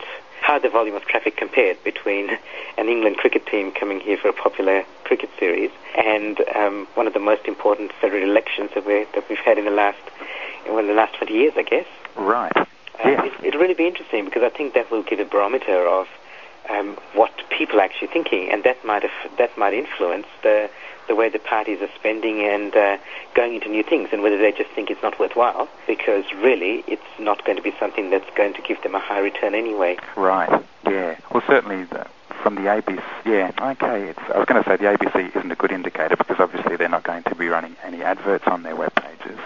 how 0.41 0.59
the 0.59 0.69
volume 0.71 0.97
of 0.97 1.03
traffic 1.05 1.37
compared 1.37 1.83
between 1.85 2.31
an 2.79 2.89
England 2.89 3.19
cricket 3.19 3.47
team 3.47 3.71
coming 3.71 4.01
here 4.01 4.17
for 4.17 4.29
a 4.29 4.33
popular 4.33 4.85
cricket 5.05 5.29
series 5.39 5.71
and 5.97 6.41
um, 6.57 6.87
one 6.95 7.07
of 7.07 7.13
the 7.13 7.21
most 7.21 7.45
important 7.47 7.93
federal 8.01 8.23
elections 8.23 8.71
that, 8.75 8.85
we 8.87 9.05
that 9.15 9.23
we've 9.29 9.39
had 9.39 9.59
in 9.59 9.65
the 9.67 9.71
last 9.71 9.99
in 10.67 10.75
the 10.87 10.95
last 10.95 11.15
20 11.17 11.33
years, 11.35 11.53
I 11.57 11.63
guess. 11.63 11.87
Right. 12.17 12.53
Uh, 12.99 13.09
Yeah. 13.09 13.25
it, 13.25 13.33
it'll 13.45 13.61
really 13.61 13.75
be 13.75 13.87
interesting 13.87 14.25
because 14.25 14.43
I 14.43 14.51
think 14.51 14.75
that 14.75 14.91
will 14.91 15.03
give 15.03 15.21
a 15.21 15.25
barometer 15.25 15.87
of 15.87 16.07
um, 16.69 16.97
what 17.15 17.31
people 17.57 17.81
are 17.81 17.83
actually 17.85 18.09
thinking, 18.09 18.51
and 18.51 18.63
that 18.65 18.85
might 18.85 19.03
have, 19.03 19.37
that 19.39 19.57
might 19.57 19.75
influence 19.75 20.27
the 20.43 20.69
the 21.09 21.17
way 21.17 21.29
the 21.29 21.41
parties 21.41 21.81
are 21.83 21.89
spending 21.99 22.41
and 22.43 22.77
uh, 22.77 22.97
going 23.35 23.57
into 23.57 23.69
new 23.69 23.83
things, 23.83 24.11
and 24.13 24.23
whether 24.23 24.39
they 24.39 24.53
just 24.53 24.71
think 24.77 24.91
it's 24.91 25.03
not 25.03 25.19
worthwhile 25.19 25.69
because 25.89 26.25
really 26.37 26.85
it's 26.87 27.03
not 27.19 27.45
going 27.45 27.57
to 27.57 27.63
be 27.63 27.73
something 27.81 28.11
that's 28.11 28.31
going 28.37 28.55
to 28.55 28.63
give 28.63 28.81
them 28.83 28.95
a 28.95 29.01
high 29.01 29.19
return 29.19 29.53
anyway. 29.55 29.97
Right. 30.17 30.49
Yeah. 30.87 31.17
Well, 31.33 31.43
certainly 31.49 31.83
the, 31.85 32.07
from 32.45 32.55
the 32.55 32.61
ABC. 32.63 33.03
Yeah. 33.27 33.51
Okay. 33.61 34.11
It's, 34.11 34.21
I 34.33 34.39
was 34.39 34.47
going 34.47 34.63
to 34.63 34.69
say 34.71 34.77
the 34.77 34.85
ABC 34.85 35.35
isn't 35.35 35.51
a 35.51 35.57
good 35.57 35.73
indicator 35.73 36.15
because 36.15 36.39
obviously 36.39 36.77
they're 36.77 36.89
not 36.89 37.03
going 37.03 37.25
to 37.25 37.35
be 37.35 37.49
running 37.49 37.75
any 37.83 38.05
adverts 38.05 38.45
on 38.47 38.63
their 38.63 38.77
web 38.77 38.95
pages. 38.95 39.39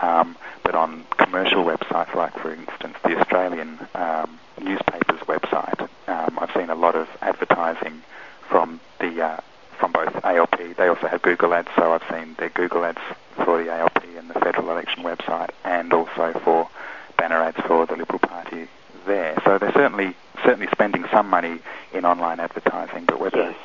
Um, 0.00 0.36
but 0.62 0.74
on 0.74 1.04
commercial 1.16 1.64
websites, 1.64 2.14
like 2.14 2.32
for 2.38 2.52
instance 2.52 2.96
the 3.04 3.18
Australian 3.18 3.78
um, 3.94 4.38
newspaper's 4.62 5.20
website, 5.20 5.80
um, 6.06 6.38
I've 6.38 6.52
seen 6.54 6.70
a 6.70 6.74
lot 6.74 6.94
of 6.94 7.08
advertising 7.20 8.02
from 8.48 8.80
the 9.00 9.22
uh, 9.22 9.40
from 9.78 9.92
both 9.92 10.14
ALP. 10.24 10.76
They 10.76 10.88
also 10.88 11.06
have 11.06 11.22
Google 11.22 11.54
Ads, 11.54 11.68
so 11.76 11.92
I've 11.92 12.02
seen 12.10 12.34
their 12.38 12.48
Google 12.50 12.84
Ads 12.84 13.00
for 13.44 13.62
the 13.62 13.70
ALP 13.72 14.02
and 14.16 14.28
the 14.28 14.34
federal 14.40 14.70
election 14.70 15.02
website, 15.04 15.50
and 15.64 15.92
also 15.92 16.32
for 16.44 16.68
banner 17.16 17.40
ads 17.42 17.58
for 17.66 17.86
the 17.86 17.96
Liberal 17.96 18.18
Party 18.18 18.68
there. 19.06 19.40
So 19.44 19.58
they're 19.58 19.72
certainly 19.72 20.14
certainly 20.44 20.68
spending 20.72 21.04
some 21.12 21.28
money 21.28 21.60
in 21.92 22.04
online 22.04 22.40
advertising, 22.40 23.04
but 23.06 23.20
whether 23.20 23.38
Yes. 23.50 23.56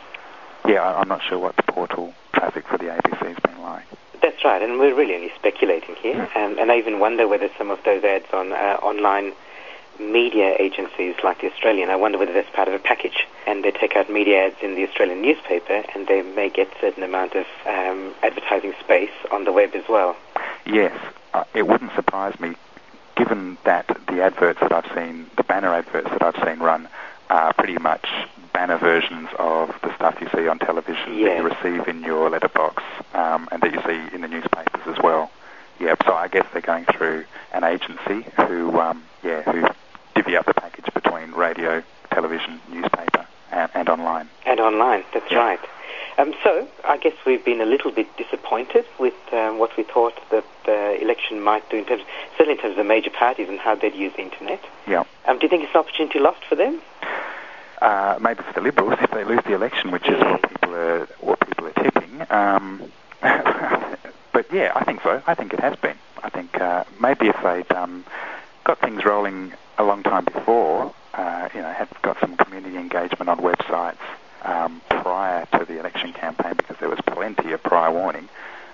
yeah, 0.67 0.96
I'm 0.96 1.08
not 1.08 1.22
sure 1.22 1.38
what 1.39 1.56
the 1.56 1.63
portal 1.63 2.13
traffic 2.34 2.67
for 2.67 2.78
the 2.78 2.86
ABC 2.86 3.28
has 3.28 3.38
been 3.39 3.62
like. 3.62 3.86
That's 4.24 4.42
right, 4.46 4.62
and 4.62 4.80
we're 4.80 4.96
really 4.96 5.16
only 5.16 5.34
speculating 5.36 5.96
here. 5.96 6.30
Um, 6.34 6.58
and 6.58 6.72
I 6.72 6.78
even 6.78 7.02
wonder 7.02 7.28
whether 7.28 7.50
some 7.58 7.70
of 7.70 7.84
those 7.84 8.06
ads 8.06 8.26
on 8.32 8.54
uh, 8.54 8.80
online 8.82 9.34
media 10.00 10.56
agencies 10.60 11.16
like 11.26 11.42
the 11.42 11.52
Australian, 11.52 11.90
I 11.90 11.98
wonder 11.98 12.18
whether 12.18 12.32
that's 12.32 12.50
part 12.56 12.70
of 12.70 12.74
a 12.74 12.80
package. 12.80 13.28
And 13.46 13.66
they 13.66 13.72
take 13.72 13.98
out 13.98 14.10
media 14.10 14.46
ads 14.46 14.56
in 14.62 14.76
the 14.76 14.88
Australian 14.88 15.22
newspaper, 15.22 15.84
and 15.94 16.08
they 16.08 16.22
may 16.22 16.50
get 16.50 16.70
a 16.70 16.80
certain 16.80 17.04
amount 17.04 17.36
of 17.36 17.46
um, 17.68 18.16
advertising 18.24 18.74
space 18.80 19.12
on 19.30 19.44
the 19.44 19.52
web 19.52 19.76
as 19.76 19.84
well. 19.90 20.16
Yes, 20.66 20.98
uh, 21.34 21.44
it 21.54 21.68
wouldn't 21.68 21.94
surprise 21.94 22.40
me, 22.40 22.56
given 23.18 23.58
that 23.66 23.88
the 24.08 24.24
adverts 24.24 24.62
that 24.62 24.72
I've 24.72 24.90
seen, 24.96 25.30
the 25.36 25.44
banner 25.44 25.74
adverts 25.74 26.10
that 26.12 26.22
I've 26.24 26.48
seen 26.48 26.64
run, 26.64 26.88
are 27.30 27.54
pretty 27.54 27.78
much 27.78 28.06
banner 28.54 28.78
versions 28.78 29.30
of 29.40 29.70
the 29.82 29.96
stuff 29.96 30.16
you 30.22 30.28
see 30.36 30.48
on 30.48 30.60
television 30.60 31.22
that 31.24 31.38
you 31.38 31.44
receive 31.44 31.88
in 31.88 32.04
your 32.04 32.30
letterbox 32.30 32.84
um, 33.14 33.48
and 33.52 33.62
that 33.62 33.74
you 33.74 33.82
see 33.86 34.16
in 34.16 34.22
the 34.22 34.28
newspapers 34.28 34.82
as 34.88 34.98
well. 35.04 35.32
Yeah, 35.80 35.96
so 36.06 36.14
I 36.14 36.28
guess 36.28 36.46
they're 36.54 36.62
going 36.62 36.86
through 36.86 37.26
an 37.52 37.64
agency 37.64 38.26
who, 38.48 38.80
um, 38.80 39.04
yeah, 39.24 39.42
who 39.42 39.66
divvy 40.16 40.38
up 40.38 40.46
the 40.46 40.54
package 40.54 40.86
between 40.94 41.32
radio, 41.32 41.82
television, 42.12 42.60
newspaper, 42.72 43.26
and, 43.52 43.72
and 43.74 43.90
online. 43.90 44.30
And 44.46 44.60
online, 44.60 45.04
that's 45.14 45.32
Yeah. 45.32 45.40
right. 45.40 45.60
Um, 46.17 46.34
so, 46.43 46.67
I 46.86 46.97
guess 46.97 47.13
we've 47.26 47.43
been 47.43 47.62
a 47.62 47.65
little 47.65 47.91
bit 47.91 48.08
disappointed 48.17 48.86
with 48.99 49.15
um, 49.32 49.58
what 49.58 49.76
we 49.78 49.84
thought 49.84 50.13
that 50.32 50.45
the 50.65 51.02
election 51.02 51.41
might 51.41 51.67
do 51.69 51.78
in 51.78 51.86
terms, 51.86 52.04
certainly 52.38 52.54
in 52.54 52.62
terms 52.62 52.73
of 52.73 52.78
the 52.78 52.84
major 52.84 53.10
parties 53.10 53.49
and 53.49 53.60
how 53.60 53.76
they'd 53.76 53.95
use 53.95 54.13
the 54.15 54.21
internet. 54.21 54.63
Yeah. 54.88 55.04
Um, 55.26 55.39
do 55.39 55.45
you 55.45 55.49
think 55.49 55.63
it's 55.63 55.73
an 55.73 55.80
opportunity 55.80 56.19
lost 56.19 56.43
for 56.47 56.56
them? 56.56 56.82
uh, 57.84 58.17
maybe 58.21 58.41
for 58.41 58.54
the 58.54 58.62
Liberals 58.62 58.97
if 59.02 59.12
they 59.12 59.26
lose 59.26 59.41
the 59.45 59.54
election, 59.54 59.91
which 59.91 60.08
is 60.08 60.19
what 60.19 60.41
people 60.49 60.73
are 60.73 61.06
what 61.19 61.39
people 61.41 61.67
are 61.67 61.73
tipping. 61.73 62.21
Um, 62.30 62.82
but 63.21 64.45
yeah, 64.54 64.71
I 64.73 64.84
think 64.86 65.02
so. 65.04 65.21
I 65.28 65.36
think 65.36 65.54
it 65.54 65.60
has 65.60 65.76
been. 65.76 65.97
I 66.23 66.30
think 66.30 66.60
uh, 66.60 66.86
maybe 67.02 67.28
if 67.28 67.36
they'd 67.43 67.71
um, 67.76 68.06
got 68.63 68.80
things 68.80 69.04
rolling 69.04 69.52
a 69.78 69.84
long 69.84 70.02
time 70.02 70.23
before, 70.23 70.93
uh, 71.13 71.49
you 71.54 71.62
know, 71.62 71.71
had 71.71 71.89
got 72.02 72.19
some 72.21 72.38
community 72.38 72.78
engagement 72.78 73.30
on 73.30 73.39
websites 73.39 73.97
um, 74.44 74.82
prior 74.90 75.46
to 75.58 75.66
the 75.66 75.80
election 75.80 76.14
campaign, 76.14 76.54
because 76.56 76.78
there 76.80 76.90
was 76.90 77.00
plenty 77.02 77.52
of 77.52 77.64
prior 77.64 77.92
warning 77.92 78.30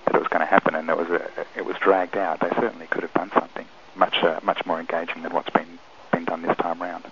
that 0.05 0.15
it 0.15 0.19
was 0.19 0.27
going 0.27 0.41
to 0.41 0.45
happen, 0.45 0.75
and 0.75 0.89
it 0.89 0.97
was 0.97 1.09
a, 1.09 1.29
it 1.55 1.65
was 1.65 1.75
dragged 1.77 2.17
out. 2.17 2.39
They 2.39 2.49
certainly 2.49 2.87
could 2.87 3.03
have 3.03 3.13
done 3.13 3.31
something 3.33 3.65
much 3.95 4.23
uh, 4.23 4.39
much 4.43 4.65
more 4.65 4.79
engaging 4.79 5.23
than 5.23 5.33
what's 5.33 5.49
been 5.49 5.79
been 6.11 6.25
done 6.25 6.41
this 6.41 6.57
time 6.57 6.81
round. 6.81 7.05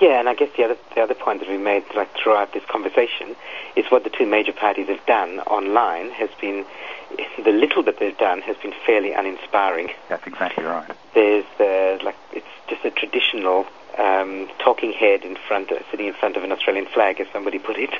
Yeah, 0.00 0.18
and 0.18 0.28
I 0.28 0.34
guess 0.34 0.48
the 0.56 0.64
other 0.64 0.76
the 0.96 1.02
other 1.02 1.14
point 1.14 1.40
that 1.40 1.48
we 1.48 1.58
made 1.58 1.84
like 1.94 2.12
throughout 2.16 2.52
this 2.52 2.64
conversation 2.64 3.36
is 3.76 3.86
what 3.90 4.02
the 4.02 4.10
two 4.10 4.26
major 4.26 4.52
parties 4.52 4.88
have 4.88 5.04
done 5.06 5.38
online 5.40 6.10
has 6.10 6.30
been 6.40 6.64
the 7.44 7.52
little 7.52 7.82
that 7.84 8.00
they've 8.00 8.18
done 8.18 8.40
has 8.42 8.56
been 8.56 8.74
fairly 8.84 9.12
uninspiring. 9.12 9.90
That's 10.08 10.26
exactly 10.26 10.64
right. 10.64 10.90
There's 11.14 11.44
the 11.58 12.00
like 12.02 12.16
it's 12.32 12.46
just 12.66 12.84
a 12.84 12.90
traditional 12.90 13.66
um, 13.98 14.48
talking 14.58 14.92
head 14.92 15.24
in 15.24 15.36
front 15.36 15.70
sitting 15.90 16.06
in 16.06 16.14
front 16.14 16.36
of 16.36 16.44
an 16.44 16.52
Australian 16.52 16.86
flag, 16.86 17.20
as 17.20 17.26
somebody 17.32 17.58
put 17.58 17.76
it, 17.76 17.90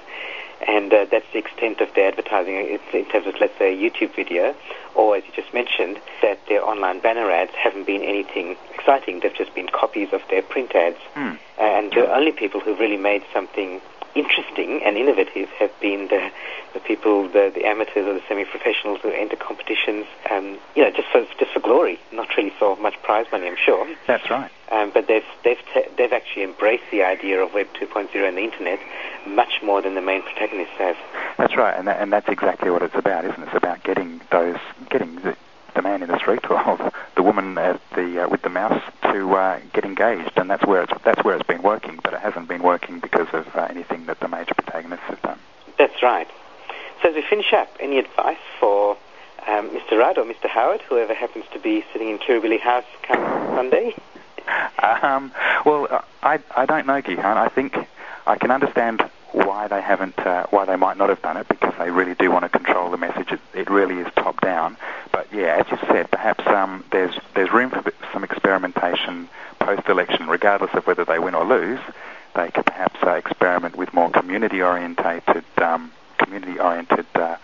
and 0.66 0.92
uh, 0.92 1.07
that's 1.11 1.26
the 1.33 1.38
extent 1.38 1.81
of 1.81 1.92
their 1.94 2.09
advertising 2.09 2.55
in 2.92 3.05
terms 3.07 3.26
of 3.26 3.35
let's 3.40 3.57
say 3.59 3.74
a 3.74 3.76
YouTube 3.76 4.14
video, 4.14 4.55
or 4.94 5.16
as 5.16 5.24
you 5.26 5.33
just 5.35 5.52
mentioned, 5.52 5.98
that 6.22 6.38
their 6.48 6.64
online 6.64 7.00
banner 7.00 7.31
ads 7.31 7.52
haven't 7.52 7.87
been 7.87 8.02
anything 8.02 8.57
exciting. 8.74 9.20
They've 9.20 9.35
just 9.35 9.55
been 9.55 9.68
copies 9.68 10.12
of 10.12 10.22
their 10.31 10.42
print 10.42 10.74
ads. 10.74 10.98
Hmm. 11.14 11.33
And 11.59 11.92
the 11.92 12.12
only 12.12 12.33
people 12.33 12.61
who've 12.61 12.78
really 12.78 12.96
made 12.96 13.22
something 13.33 13.81
interesting 14.14 14.83
and 14.83 14.96
innovative 14.96 15.48
have 15.59 15.72
been 15.81 16.09
the, 16.09 16.31
the 16.74 16.81
people, 17.12 17.29
the, 17.29 17.53
the 17.55 17.64
amateurs 17.66 18.07
or 18.07 18.14
the 18.14 18.22
semi-professionals 18.29 19.01
who 19.03 19.11
enter 19.11 19.37
competitions, 19.37 20.07
um, 20.31 20.59
you 20.75 20.83
know, 20.83 20.90
just 20.90 21.09
for 21.09 21.25
just 21.38 21.53
for 21.53 21.61
glory, 21.61 21.98
not 22.12 22.29
really 22.37 22.53
for 22.59 22.77
much 22.77 22.94
prize 23.03 23.27
money, 23.33 23.46
I'm 23.46 23.57
sure. 23.57 23.87
That's 24.07 24.29
right. 24.31 24.51
Um, 24.70 24.90
but 24.92 25.07
they've 25.07 25.25
they've 25.44 25.59
ta 25.75 25.81
they've 25.96 26.12
actually 26.12 26.44
embraced 26.44 26.85
the 26.90 27.03
idea 27.03 27.40
of 27.40 27.53
Web 27.53 27.68
2.0 27.75 28.14
and 28.29 28.37
the 28.37 28.42
internet 28.42 28.81
much 29.27 29.61
more 29.62 29.83
than 29.83 29.94
the 29.94 30.01
main 30.01 30.22
protagonists 30.22 30.75
have. 30.79 30.96
That's 31.38 31.57
right, 31.57 31.77
and 31.77 31.87
that, 31.88 32.01
and 32.01 32.12
that's 32.12 32.29
exactly 32.29 32.70
what 32.70 32.83
it's 32.83 32.94
about, 32.94 33.25
isn't 33.25 33.42
it? 33.42 33.46
It's 33.46 33.57
about 33.57 33.83
getting 33.83 34.20
those, 34.31 34.57
getting 34.90 35.16
the, 35.16 35.37
the 35.75 35.83
man 35.83 36.03
in 36.03 36.09
the 36.09 36.18
street 36.18 36.40
or 36.51 36.92
the 37.16 37.22
woman 37.22 37.59
at 37.59 37.81
the 37.94 38.25
uh, 38.25 38.29
with 38.29 38.42
the 38.42 38.48
mouse 38.48 38.83
to 39.03 39.35
uh, 39.35 39.61
get 39.75 39.85
engaged, 39.85 40.33
and 40.37 40.48
that's 40.48 40.66
where 40.66 40.83
it's 40.83 40.92
that's 41.05 41.22
where 41.25 41.37
it's 41.37 41.46
been 41.46 41.62
working, 41.62 41.98
but 42.03 42.14
it 42.14 42.20
hasn't 42.20 42.48
been 42.48 42.62
working 42.62 43.01
because 43.01 43.29
of 43.33 43.46
uh, 43.55 43.66
anything 43.68 44.07
that 44.07 44.20
the 44.20 44.29
major 44.29 44.55
protagonists 44.55 45.07
have 45.07 45.20
done. 45.22 45.38
That's 45.77 46.03
right. 46.03 46.29
So 47.03 47.09
as 47.09 47.17
we 47.17 47.23
finish 47.29 47.53
up, 47.53 47.69
any 47.81 47.99
advice 47.99 48.37
for 48.61 48.97
um, 49.49 49.71
Mr. 49.71 49.99
Rudd 49.99 50.19
or 50.19 50.25
Mr. 50.25 50.47
Howard, 50.49 50.83
whoever 50.83 51.15
happens 51.15 51.45
to 51.53 51.59
be 51.59 51.85
sitting 51.93 52.09
in 52.09 52.19
Kirribilli 52.19 52.61
House 52.61 52.85
come 53.03 53.19
Sunday? 53.57 53.95
Um, 54.79 55.33
well, 55.65 55.88
uh, 55.91 56.01
I 56.23 56.41
I 56.57 56.67
don't 56.67 56.87
know, 56.87 57.01
Gihan. 57.01 57.37
I 57.37 57.49
think 57.49 57.77
I 58.27 58.37
can 58.37 58.51
understand 58.51 59.09
why 59.33 59.69
they 59.69 59.81
haven't, 59.81 60.19
uh, 60.19 60.47
why 60.51 60.65
they 60.65 60.77
might 60.77 60.97
not 60.97 61.09
have 61.09 61.23
done 61.23 61.37
it, 61.37 61.49
because 61.49 61.75
they 61.79 61.91
really 61.91 62.15
do 62.15 62.31
want 62.31 62.45
to 62.45 62.49
control 62.49 62.91
the 62.91 62.97
message. 62.97 63.33
It, 63.33 63.41
it 63.55 63.71
really 63.71 63.99
is 63.99 64.07
top 64.15 64.41
down. 64.41 64.77
But 65.11 65.33
yeah, 65.33 65.62
as 65.65 65.71
you 65.71 65.79
said, 65.88 66.11
perhaps 66.11 66.47
um, 66.47 66.85
there's 66.91 67.15
there's 67.35 67.53
room 67.53 67.71
for 67.71 67.83
some 68.12 68.25
experimentation 68.25 69.29
post-election, 69.59 70.29
regardless 70.29 70.75
of 70.75 70.87
whether 70.87 71.05
they 71.05 71.19
win 71.19 71.35
or 71.35 71.45
lose. 71.45 71.81
They 72.35 72.51
could 72.51 72.67
perhaps 72.67 72.97
uh, 73.03 73.11
experiment 73.12 73.77
with 73.77 73.93
more 73.93 74.11
community-orientated, 74.11 75.45
um, 75.59 75.93
community-oriented 76.24 77.06
uh, 77.14 77.37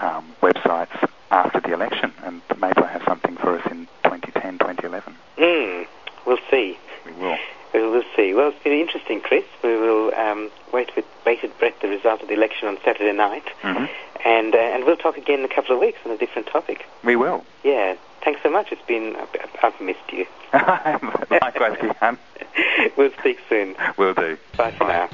um, 0.00 0.34
websites 0.42 1.08
after 1.30 1.60
the 1.60 1.72
election, 1.72 2.12
and 2.24 2.42
maybe 2.58 2.74
they'll 2.76 2.86
have 2.86 3.02
something 3.06 3.36
for 3.36 3.58
us 3.58 3.66
in 3.70 3.86
2010, 4.04 4.58
2011. 4.58 5.14
Hmm. 5.38 5.82
We'll 6.26 6.38
see. 6.50 6.76
We 7.04 7.12
will. 7.12 7.36
We 7.74 7.82
will 7.82 8.02
see. 8.16 8.34
Well, 8.34 8.48
it's 8.48 8.62
been 8.64 8.72
interesting, 8.72 9.20
Chris. 9.20 9.44
We 9.62 9.76
will 9.76 10.12
um, 10.14 10.50
wait 10.72 10.90
with 10.96 11.04
bated 11.24 11.56
breath 11.58 11.74
the 11.82 11.88
result 11.88 12.22
of 12.22 12.28
the 12.28 12.34
election 12.34 12.68
on 12.68 12.78
Saturday 12.84 13.16
night, 13.16 13.44
hmm 13.62 13.84
and 14.24 14.54
uh, 14.54 14.58
and 14.58 14.84
we'll 14.84 14.96
talk 14.96 15.16
again 15.16 15.40
in 15.40 15.44
a 15.44 15.54
couple 15.54 15.74
of 15.74 15.80
weeks 15.80 15.98
on 16.04 16.10
a 16.10 16.16
different 16.16 16.48
topic. 16.48 16.84
We 17.04 17.14
will. 17.16 17.44
Yeah. 17.62 17.94
Thanks 18.24 18.40
so 18.42 18.50
much. 18.50 18.72
It's 18.72 18.82
been 18.88 19.14
I've 19.62 19.80
missed 19.80 20.00
you. 20.10 20.26
Likewise, 20.52 21.78
Gihan. 21.78 22.18
we'll 22.96 23.12
speak 23.20 23.38
soon. 23.48 23.76
We'll 23.96 24.14
do. 24.14 24.36
Bye 24.56 24.72
for 24.76 24.88
now. 24.88 25.10